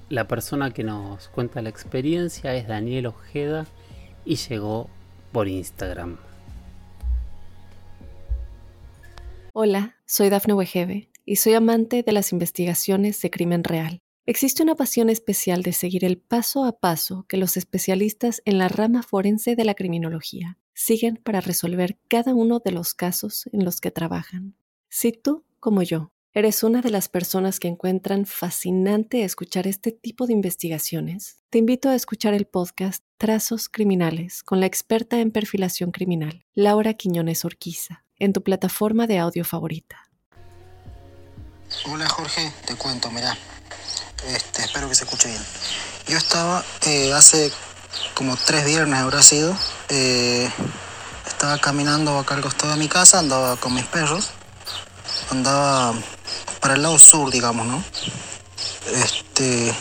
La 0.09 0.27
persona 0.27 0.71
que 0.71 0.83
nos 0.83 1.27
cuenta 1.27 1.61
la 1.61 1.69
experiencia 1.69 2.55
es 2.55 2.67
Daniel 2.67 3.05
Ojeda 3.05 3.67
y 4.25 4.37
llegó 4.37 4.89
por 5.31 5.47
Instagram. 5.47 6.17
Hola, 9.53 9.97
soy 10.07 10.29
Dafne 10.29 10.55
Wegebe 10.55 11.09
y 11.25 11.35
soy 11.35 11.53
amante 11.53 12.01
de 12.01 12.11
las 12.11 12.31
investigaciones 12.31 13.21
de 13.21 13.29
crimen 13.29 13.63
real. 13.63 14.01
Existe 14.25 14.63
una 14.63 14.73
pasión 14.73 15.11
especial 15.11 15.61
de 15.61 15.73
seguir 15.73 16.03
el 16.03 16.17
paso 16.17 16.65
a 16.65 16.79
paso 16.79 17.25
que 17.27 17.37
los 17.37 17.55
especialistas 17.55 18.41
en 18.45 18.57
la 18.57 18.67
rama 18.67 19.03
forense 19.03 19.55
de 19.55 19.63
la 19.63 19.75
criminología 19.75 20.57
siguen 20.73 21.17
para 21.17 21.39
resolver 21.39 21.99
cada 22.07 22.33
uno 22.33 22.59
de 22.59 22.71
los 22.71 22.95
casos 22.95 23.47
en 23.53 23.63
los 23.63 23.79
que 23.79 23.91
trabajan. 23.91 24.55
Si 24.87 25.11
tú, 25.11 25.43
como 25.59 25.83
yo, 25.83 26.11
¿Eres 26.31 26.61
una 26.61 26.81
de 26.81 26.91
las 26.91 27.09
personas 27.09 27.59
que 27.59 27.67
encuentran 27.67 28.27
fascinante 28.27 29.23
escuchar 29.23 29.65
este 29.65 29.91
tipo 29.91 30.27
de 30.27 30.33
investigaciones? 30.33 31.37
Te 31.49 31.57
invito 31.57 31.89
a 31.89 31.95
escuchar 31.95 32.35
el 32.35 32.45
podcast 32.45 33.03
Trazos 33.17 33.67
Criminales 33.67 34.43
con 34.43 34.59
la 34.59 34.67
experta 34.67 35.19
en 35.19 35.31
perfilación 35.31 35.89
criminal, 35.89 36.45
Laura 36.53 36.93
Quiñones 36.93 37.45
Orquiza, 37.45 38.05
en 38.19 38.33
tu 38.33 38.43
plataforma 38.43 39.07
de 39.07 39.17
audio 39.17 39.43
favorita. 39.43 40.07
Hola 41.91 42.07
Jorge, 42.07 42.53
te 42.67 42.75
cuento, 42.75 43.09
mira, 43.09 43.35
este, 44.27 44.61
espero 44.61 44.87
que 44.87 44.93
se 44.93 45.05
escuche 45.05 45.29
bien. 45.29 45.41
Yo 46.09 46.17
estaba 46.17 46.63
eh, 46.85 47.11
hace 47.11 47.51
como 48.13 48.37
tres 48.37 48.65
viernes 48.65 48.99
habrá 48.99 49.23
sido, 49.23 49.57
eh, 49.89 50.47
estaba 51.25 51.57
caminando 51.57 52.19
acá 52.19 52.35
al 52.35 52.41
costado 52.41 52.73
de 52.73 52.77
mi 52.77 52.87
casa, 52.87 53.17
andaba 53.17 53.55
con 53.55 53.73
mis 53.73 53.85
perros, 53.85 54.29
andaba 55.31 55.95
para 56.59 56.75
el 56.75 56.81
lado 56.81 56.99
sur, 56.99 57.31
digamos, 57.31 57.65
¿no? 57.65 57.83
Este, 58.93 59.73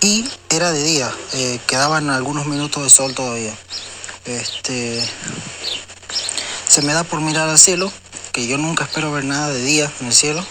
y 0.00 0.28
era 0.48 0.72
de 0.72 0.82
día, 0.82 1.12
eh, 1.32 1.60
quedaban 1.66 2.10
algunos 2.10 2.46
minutos 2.46 2.82
de 2.82 2.90
sol 2.90 3.14
todavía. 3.14 3.54
Este, 4.24 5.02
se 6.68 6.82
me 6.82 6.92
da 6.92 7.04
por 7.04 7.20
mirar 7.20 7.48
al 7.48 7.58
cielo, 7.58 7.92
que 8.32 8.46
yo 8.46 8.58
nunca 8.58 8.84
espero 8.84 9.12
ver 9.12 9.24
nada 9.24 9.50
de 9.50 9.62
día 9.62 9.92
en 10.00 10.06
el 10.06 10.12
cielo. 10.12 10.44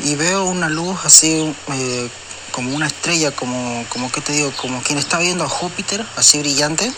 Y 0.00 0.14
veo 0.16 0.44
una 0.44 0.68
luz 0.68 0.98
así, 1.04 1.54
eh, 1.72 2.08
como 2.50 2.74
una 2.74 2.86
estrella, 2.86 3.32
como, 3.32 3.84
como 3.88 4.10
que 4.10 4.20
te 4.20 4.32
digo, 4.32 4.52
como 4.56 4.82
quien 4.82 4.98
está 4.98 5.18
viendo 5.18 5.44
a 5.44 5.48
Júpiter, 5.48 6.06
así 6.16 6.38
brillante, 6.38 6.92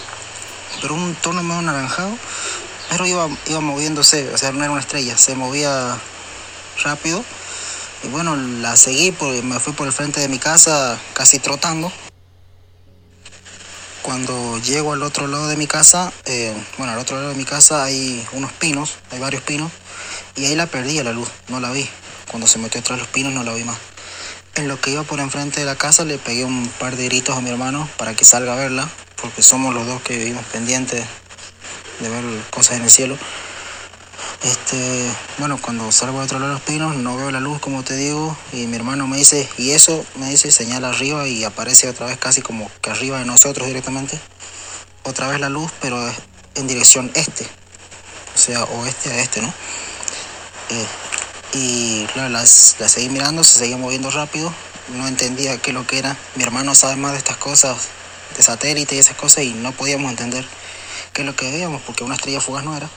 pero 0.80 0.94
un 0.94 1.14
tono 1.14 1.42
medio 1.42 1.60
anaranjado, 1.60 2.16
pero 2.90 3.06
iba, 3.06 3.28
iba 3.46 3.60
moviéndose, 3.60 4.32
o 4.32 4.38
sea, 4.38 4.52
no 4.52 4.62
era 4.62 4.70
una 4.70 4.80
estrella, 4.80 5.16
se 5.16 5.34
movía 5.34 5.98
rápido. 6.82 7.24
Y 8.02 8.08
bueno, 8.08 8.36
la 8.36 8.76
seguí, 8.76 9.12
porque 9.12 9.42
me 9.42 9.58
fui 9.58 9.72
por 9.72 9.86
el 9.86 9.92
frente 9.92 10.20
de 10.20 10.28
mi 10.28 10.38
casa 10.38 10.98
casi 11.14 11.38
trotando. 11.38 11.92
Cuando 14.02 14.58
llego 14.58 14.92
al 14.92 15.02
otro 15.02 15.26
lado 15.26 15.48
de 15.48 15.56
mi 15.56 15.66
casa, 15.66 16.12
eh, 16.26 16.54
bueno, 16.78 16.92
al 16.92 16.98
otro 16.98 17.16
lado 17.16 17.30
de 17.30 17.34
mi 17.34 17.44
casa 17.44 17.82
hay 17.82 18.24
unos 18.32 18.52
pinos, 18.52 18.94
hay 19.10 19.18
varios 19.18 19.42
pinos, 19.42 19.72
y 20.36 20.46
ahí 20.46 20.54
la 20.54 20.66
perdí 20.66 20.98
a 21.00 21.04
la 21.04 21.12
luz, 21.12 21.28
no 21.48 21.58
la 21.58 21.72
vi. 21.72 21.88
Cuando 22.30 22.46
se 22.46 22.58
metió 22.58 22.82
tras 22.82 22.98
los 22.98 23.08
pinos 23.08 23.32
no 23.32 23.42
la 23.42 23.52
vi 23.52 23.64
más. 23.64 23.78
En 24.54 24.68
lo 24.68 24.80
que 24.80 24.90
iba 24.90 25.02
por 25.02 25.20
enfrente 25.20 25.60
de 25.60 25.66
la 25.66 25.76
casa 25.76 26.04
le 26.04 26.18
pegué 26.18 26.44
un 26.44 26.68
par 26.78 26.96
de 26.96 27.04
gritos 27.06 27.36
a 27.36 27.40
mi 27.40 27.50
hermano 27.50 27.88
para 27.96 28.14
que 28.14 28.24
salga 28.24 28.52
a 28.52 28.56
verla, 28.56 28.88
porque 29.20 29.42
somos 29.42 29.74
los 29.74 29.86
dos 29.86 30.00
que 30.02 30.16
vivimos 30.16 30.44
pendientes 30.46 31.04
de 32.00 32.08
ver 32.08 32.24
cosas 32.50 32.76
en 32.76 32.84
el 32.84 32.90
cielo. 32.90 33.18
Este, 34.46 35.10
bueno, 35.38 35.58
cuando 35.60 35.90
salgo 35.90 36.18
lado 36.18 36.38
de 36.38 36.46
los 36.52 36.60
pinos 36.60 36.94
no 36.94 37.16
veo 37.16 37.32
la 37.32 37.40
luz 37.40 37.58
como 37.58 37.82
te 37.82 37.96
digo 37.96 38.36
y 38.52 38.68
mi 38.68 38.76
hermano 38.76 39.08
me 39.08 39.16
dice, 39.16 39.48
y 39.58 39.72
eso 39.72 40.06
me 40.14 40.30
dice, 40.30 40.52
señala 40.52 40.90
arriba 40.90 41.26
y 41.26 41.42
aparece 41.42 41.88
otra 41.88 42.06
vez 42.06 42.16
casi 42.16 42.42
como 42.42 42.70
que 42.80 42.90
arriba 42.90 43.18
de 43.18 43.24
nosotros 43.24 43.66
directamente. 43.66 44.20
Otra 45.02 45.26
vez 45.26 45.40
la 45.40 45.48
luz, 45.48 45.72
pero 45.80 46.00
en 46.54 46.68
dirección 46.68 47.10
este, 47.14 47.42
o 47.42 48.38
sea, 48.38 48.62
oeste 48.62 49.10
a 49.10 49.18
este, 49.18 49.42
¿no? 49.42 49.48
Eh, 49.48 50.86
y 51.54 52.06
claro, 52.12 52.28
las 52.28 52.76
seguí 52.86 53.08
mirando, 53.08 53.42
se 53.42 53.58
seguía 53.58 53.78
moviendo 53.78 54.12
rápido, 54.12 54.54
no 54.94 55.08
entendía 55.08 55.58
qué 55.58 55.72
lo 55.72 55.88
que 55.88 55.98
era. 55.98 56.16
Mi 56.36 56.44
hermano 56.44 56.76
sabe 56.76 56.94
más 56.94 57.12
de 57.12 57.18
estas 57.18 57.36
cosas, 57.36 57.76
de 58.36 58.44
satélite 58.44 58.94
y 58.94 58.98
esas 58.98 59.16
cosas, 59.16 59.42
y 59.42 59.54
no 59.54 59.72
podíamos 59.72 60.08
entender 60.08 60.46
qué 61.12 61.22
es 61.22 61.26
lo 61.26 61.34
que 61.34 61.50
veíamos, 61.50 61.82
porque 61.82 62.04
una 62.04 62.14
estrella 62.14 62.40
fugaz 62.40 62.64
no 62.64 62.76
era. 62.76 62.88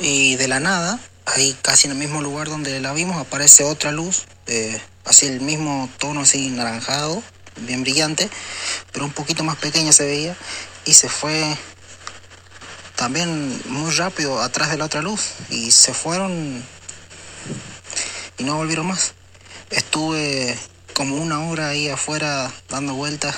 Y 0.00 0.36
de 0.36 0.48
la 0.48 0.60
nada, 0.60 0.98
ahí 1.26 1.54
casi 1.60 1.86
en 1.86 1.92
el 1.92 1.98
mismo 1.98 2.22
lugar 2.22 2.48
donde 2.48 2.80
la 2.80 2.94
vimos, 2.94 3.18
aparece 3.18 3.64
otra 3.64 3.92
luz, 3.92 4.24
eh, 4.46 4.80
así 5.04 5.26
el 5.26 5.42
mismo 5.42 5.90
tono 5.98 6.22
así 6.22 6.48
naranjado, 6.48 7.22
bien 7.56 7.82
brillante, 7.82 8.30
pero 8.92 9.04
un 9.04 9.12
poquito 9.12 9.44
más 9.44 9.56
pequeña 9.56 9.92
se 9.92 10.06
veía, 10.06 10.36
y 10.86 10.94
se 10.94 11.10
fue 11.10 11.54
también 12.96 13.60
muy 13.66 13.90
rápido 13.90 14.40
atrás 14.40 14.70
de 14.70 14.78
la 14.78 14.86
otra 14.86 15.02
luz, 15.02 15.32
y 15.50 15.70
se 15.70 15.92
fueron 15.92 16.64
y 18.38 18.44
no 18.44 18.56
volvieron 18.56 18.86
más. 18.86 19.12
Estuve 19.68 20.58
como 20.94 21.16
una 21.16 21.40
hora 21.40 21.68
ahí 21.68 21.90
afuera 21.90 22.50
dando 22.70 22.94
vueltas 22.94 23.36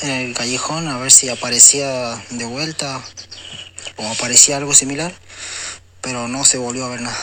en 0.00 0.10
el 0.10 0.34
callejón 0.34 0.86
a 0.88 0.98
ver 0.98 1.10
si 1.10 1.30
aparecía 1.30 2.22
de 2.28 2.44
vuelta 2.44 3.02
o 3.96 4.06
aparecía 4.06 4.56
algo 4.56 4.74
similar, 4.74 5.12
pero 6.00 6.28
no 6.28 6.44
se 6.44 6.58
volvió 6.58 6.84
a 6.84 6.90
ver 6.90 7.02
nada. 7.02 7.18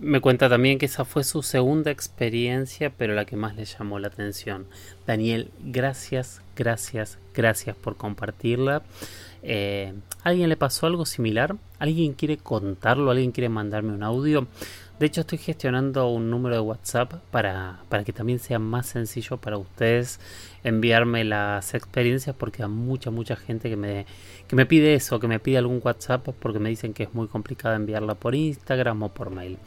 Me 0.00 0.20
cuenta 0.20 0.48
también 0.48 0.78
que 0.78 0.86
esa 0.86 1.04
fue 1.04 1.24
su 1.24 1.42
segunda 1.42 1.90
experiencia, 1.90 2.92
pero 2.96 3.14
la 3.14 3.24
que 3.24 3.34
más 3.34 3.56
le 3.56 3.64
llamó 3.64 3.98
la 3.98 4.06
atención. 4.06 4.68
Daniel, 5.08 5.50
gracias, 5.60 6.40
gracias, 6.54 7.18
gracias 7.34 7.74
por 7.74 7.96
compartirla. 7.96 8.84
Eh, 9.42 9.94
¿Alguien 10.22 10.50
le 10.50 10.56
pasó 10.56 10.86
algo 10.86 11.04
similar? 11.04 11.56
¿Alguien 11.80 12.12
quiere 12.12 12.36
contarlo? 12.36 13.10
¿Alguien 13.10 13.32
quiere 13.32 13.48
mandarme 13.48 13.92
un 13.92 14.04
audio? 14.04 14.46
De 14.98 15.06
hecho, 15.06 15.20
estoy 15.20 15.38
gestionando 15.38 16.08
un 16.08 16.28
número 16.28 16.56
de 16.56 16.60
WhatsApp 16.60 17.14
para, 17.30 17.84
para 17.88 18.02
que 18.02 18.12
también 18.12 18.40
sea 18.40 18.58
más 18.58 18.86
sencillo 18.86 19.36
para 19.36 19.56
ustedes 19.56 20.18
enviarme 20.64 21.22
las 21.22 21.74
experiencias 21.74 22.34
porque 22.34 22.64
hay 22.64 22.68
mucha, 22.68 23.12
mucha 23.12 23.36
gente 23.36 23.70
que 23.70 23.76
me, 23.76 24.06
que 24.48 24.56
me 24.56 24.66
pide 24.66 24.94
eso, 24.94 25.20
que 25.20 25.28
me 25.28 25.38
pide 25.38 25.58
algún 25.58 25.80
WhatsApp 25.84 26.28
porque 26.40 26.58
me 26.58 26.68
dicen 26.68 26.94
que 26.94 27.04
es 27.04 27.14
muy 27.14 27.28
complicado 27.28 27.76
enviarla 27.76 28.16
por 28.16 28.34
Instagram 28.34 29.04
o 29.04 29.08
por 29.10 29.30
mail. 29.30 29.58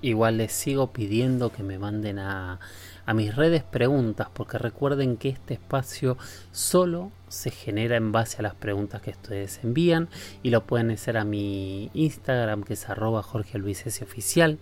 Igual 0.00 0.38
les 0.38 0.52
sigo 0.52 0.92
pidiendo 0.92 1.52
que 1.52 1.62
me 1.62 1.78
manden 1.78 2.18
a, 2.18 2.58
a 3.06 3.14
mis 3.14 3.36
redes 3.36 3.62
preguntas, 3.62 4.26
porque 4.32 4.58
recuerden 4.58 5.16
que 5.16 5.28
este 5.28 5.54
espacio 5.54 6.18
solo 6.50 7.12
se 7.32 7.50
genera 7.50 7.96
en 7.96 8.12
base 8.12 8.38
a 8.38 8.42
las 8.42 8.54
preguntas 8.54 9.02
que 9.02 9.10
ustedes 9.10 9.60
envían 9.62 10.08
y 10.42 10.50
lo 10.50 10.66
pueden 10.66 10.90
hacer 10.90 11.16
a 11.16 11.24
mi 11.24 11.90
Instagram 11.94 12.62
que 12.62 12.74
es 12.74 12.88
arroba 12.88 13.22
Jorge 13.22 13.58
Luis 13.58 13.86
S 13.86 14.04
oficial, 14.04 14.58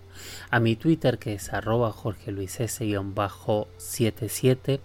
a 0.50 0.60
mi 0.60 0.76
Twitter 0.76 1.18
que 1.18 1.34
es 1.34 1.52
arroba 1.52 1.90
Jorge 1.90 2.30
Luis 2.30 2.60
S-77, 2.60 4.80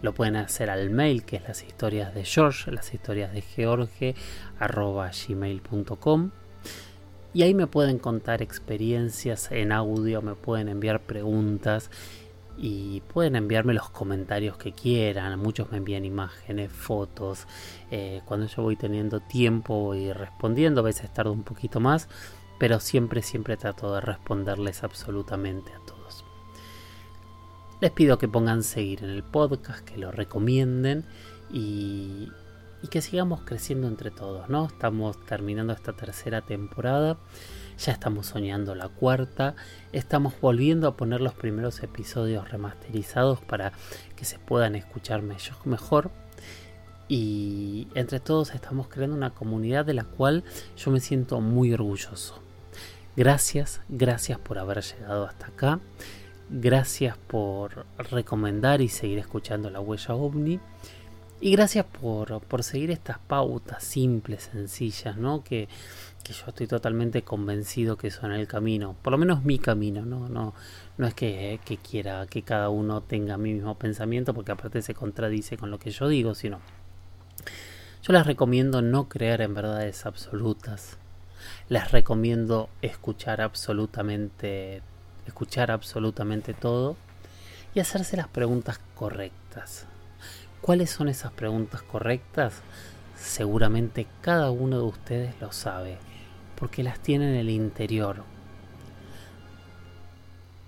lo 0.00 0.14
pueden 0.14 0.36
hacer 0.36 0.70
al 0.70 0.88
mail 0.90 1.24
que 1.24 1.36
es 1.36 1.42
las 1.42 1.62
historias 1.62 2.14
de 2.14 2.24
George, 2.24 2.72
las 2.72 2.94
historias 2.94 3.32
de 3.32 3.42
George 3.42 4.14
arroba 4.58 5.10
gmail.com 5.10 6.30
y 7.34 7.42
ahí 7.42 7.54
me 7.54 7.66
pueden 7.66 7.98
contar 7.98 8.42
experiencias 8.42 9.50
en 9.52 9.72
audio, 9.72 10.22
me 10.22 10.34
pueden 10.34 10.68
enviar 10.68 11.00
preguntas 11.00 11.90
y 12.56 13.00
pueden 13.02 13.36
enviarme 13.36 13.74
los 13.74 13.90
comentarios 13.90 14.56
que 14.56 14.72
quieran. 14.72 15.38
Muchos 15.38 15.70
me 15.70 15.78
envían 15.78 16.04
imágenes, 16.04 16.70
fotos. 16.70 17.46
Eh, 17.90 18.22
cuando 18.24 18.46
yo 18.46 18.62
voy 18.62 18.76
teniendo 18.76 19.20
tiempo 19.20 19.74
voy 19.74 20.12
respondiendo, 20.12 20.80
a 20.80 20.84
veces 20.84 21.12
tardo 21.12 21.32
un 21.32 21.44
poquito 21.44 21.80
más, 21.80 22.08
pero 22.58 22.80
siempre, 22.80 23.22
siempre 23.22 23.56
trato 23.56 23.94
de 23.94 24.00
responderles 24.00 24.84
absolutamente 24.84 25.72
a 25.72 25.80
todos. 25.86 26.24
Les 27.80 27.90
pido 27.90 28.18
que 28.18 28.28
pongan 28.28 28.62
seguir 28.62 29.02
en 29.02 29.10
el 29.10 29.24
podcast, 29.24 29.84
que 29.84 29.98
lo 29.98 30.12
recomienden 30.12 31.04
y 31.50 32.28
y 32.82 32.88
que 32.88 33.00
sigamos 33.00 33.42
creciendo 33.42 33.86
entre 33.86 34.10
todos, 34.10 34.48
¿no? 34.48 34.66
Estamos 34.66 35.24
terminando 35.24 35.72
esta 35.72 35.92
tercera 35.92 36.42
temporada, 36.42 37.16
ya 37.78 37.92
estamos 37.92 38.26
soñando 38.26 38.74
la 38.74 38.88
cuarta, 38.88 39.54
estamos 39.92 40.34
volviendo 40.40 40.88
a 40.88 40.96
poner 40.96 41.20
los 41.20 41.34
primeros 41.34 41.82
episodios 41.82 42.50
remasterizados 42.50 43.40
para 43.40 43.72
que 44.16 44.24
se 44.24 44.38
puedan 44.38 44.74
escuchar 44.74 45.22
mejor. 45.22 46.10
Y 47.08 47.88
entre 47.94 48.20
todos 48.20 48.54
estamos 48.54 48.88
creando 48.88 49.16
una 49.16 49.30
comunidad 49.30 49.84
de 49.84 49.94
la 49.94 50.04
cual 50.04 50.44
yo 50.76 50.90
me 50.90 51.00
siento 51.00 51.40
muy 51.40 51.72
orgulloso. 51.74 52.40
Gracias, 53.16 53.82
gracias 53.88 54.38
por 54.38 54.58
haber 54.58 54.82
llegado 54.82 55.26
hasta 55.26 55.48
acá. 55.48 55.80
Gracias 56.48 57.16
por 57.16 57.86
recomendar 58.10 58.80
y 58.80 58.88
seguir 58.88 59.18
escuchando 59.18 59.68
la 59.68 59.80
huella 59.80 60.14
ovni. 60.14 60.60
Y 61.40 61.52
gracias 61.52 61.84
por, 61.84 62.40
por 62.42 62.62
seguir 62.62 62.90
estas 62.90 63.18
pautas 63.18 63.82
simples, 63.82 64.50
sencillas, 64.52 65.16
¿no? 65.16 65.42
Que, 65.42 65.68
que, 66.22 66.32
yo 66.32 66.44
estoy 66.48 66.66
totalmente 66.66 67.22
convencido 67.22 67.96
que 67.96 68.10
son 68.10 68.32
el 68.32 68.46
camino, 68.46 68.96
por 69.02 69.12
lo 69.12 69.18
menos 69.18 69.44
mi 69.44 69.58
camino, 69.58 70.04
¿no? 70.04 70.28
No, 70.28 70.54
no 70.98 71.06
es 71.06 71.14
que, 71.14 71.58
quiera 71.88 72.26
que 72.26 72.42
cada 72.42 72.68
uno 72.68 73.02
tenga 73.02 73.36
mi 73.36 73.54
mismo 73.54 73.78
pensamiento, 73.78 74.34
porque 74.34 74.52
aparte 74.52 74.82
se 74.82 74.94
contradice 74.94 75.56
con 75.56 75.70
lo 75.70 75.78
que 75.78 75.90
yo 75.90 76.08
digo, 76.08 76.34
sino 76.34 76.60
yo 78.02 78.12
les 78.12 78.26
recomiendo 78.26 78.82
no 78.82 79.08
creer 79.08 79.42
en 79.42 79.54
verdades 79.54 80.06
absolutas. 80.06 80.98
Les 81.68 81.90
recomiendo 81.90 82.68
escuchar 82.82 83.40
absolutamente 83.40 84.82
escuchar 85.26 85.70
absolutamente 85.70 86.54
todo 86.54 86.96
y 87.74 87.80
hacerse 87.80 88.16
las 88.16 88.28
preguntas 88.28 88.80
correctas. 88.94 89.86
¿Cuáles 90.60 90.90
son 90.90 91.08
esas 91.08 91.32
preguntas 91.32 91.82
correctas? 91.82 92.54
Seguramente 93.16 94.06
cada 94.20 94.50
uno 94.50 94.78
de 94.78 94.84
ustedes 94.84 95.40
lo 95.40 95.52
sabe, 95.52 95.98
porque 96.62 96.84
las 96.84 97.00
tiene 97.00 97.28
en 97.28 97.34
el 97.34 97.50
interior 97.50 98.22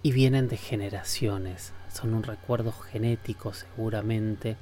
y 0.03 0.11
vienen 0.11 0.49
de 0.49 0.57
generaciones. 0.57 1.72
Son 1.88 2.14
un 2.14 2.24
recuerdo 2.24 2.72
genético 2.72 3.53
seguramente 3.55 4.57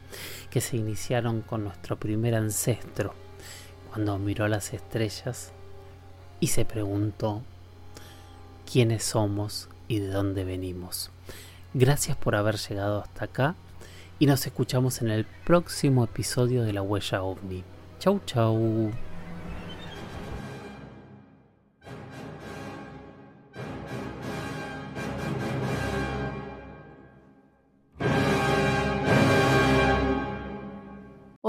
que 0.50 0.60
se 0.60 0.76
iniciaron 0.76 1.40
con 1.40 1.64
nuestro 1.64 1.98
primer 1.98 2.34
ancestro 2.34 3.14
cuando 3.88 4.18
miró 4.18 4.46
las 4.46 4.74
estrellas 4.74 5.52
y 6.38 6.48
se 6.48 6.66
preguntó 6.66 7.40
quiénes 8.70 9.02
somos 9.02 9.70
y 9.88 10.00
de 10.00 10.08
dónde 10.08 10.44
venimos. 10.44 11.10
Gracias 11.72 12.14
por 12.14 12.34
haber 12.34 12.58
llegado 12.58 13.00
hasta 13.00 13.24
acá 13.24 13.54
y 14.18 14.26
nos 14.26 14.44
escuchamos 14.44 15.00
en 15.00 15.08
el 15.08 15.24
próximo 15.24 16.04
episodio 16.04 16.62
de 16.62 16.74
La 16.74 16.82
Huella 16.82 17.22
OVNI. 17.22 17.64
Chau 18.00 18.20
chau. 18.26 18.90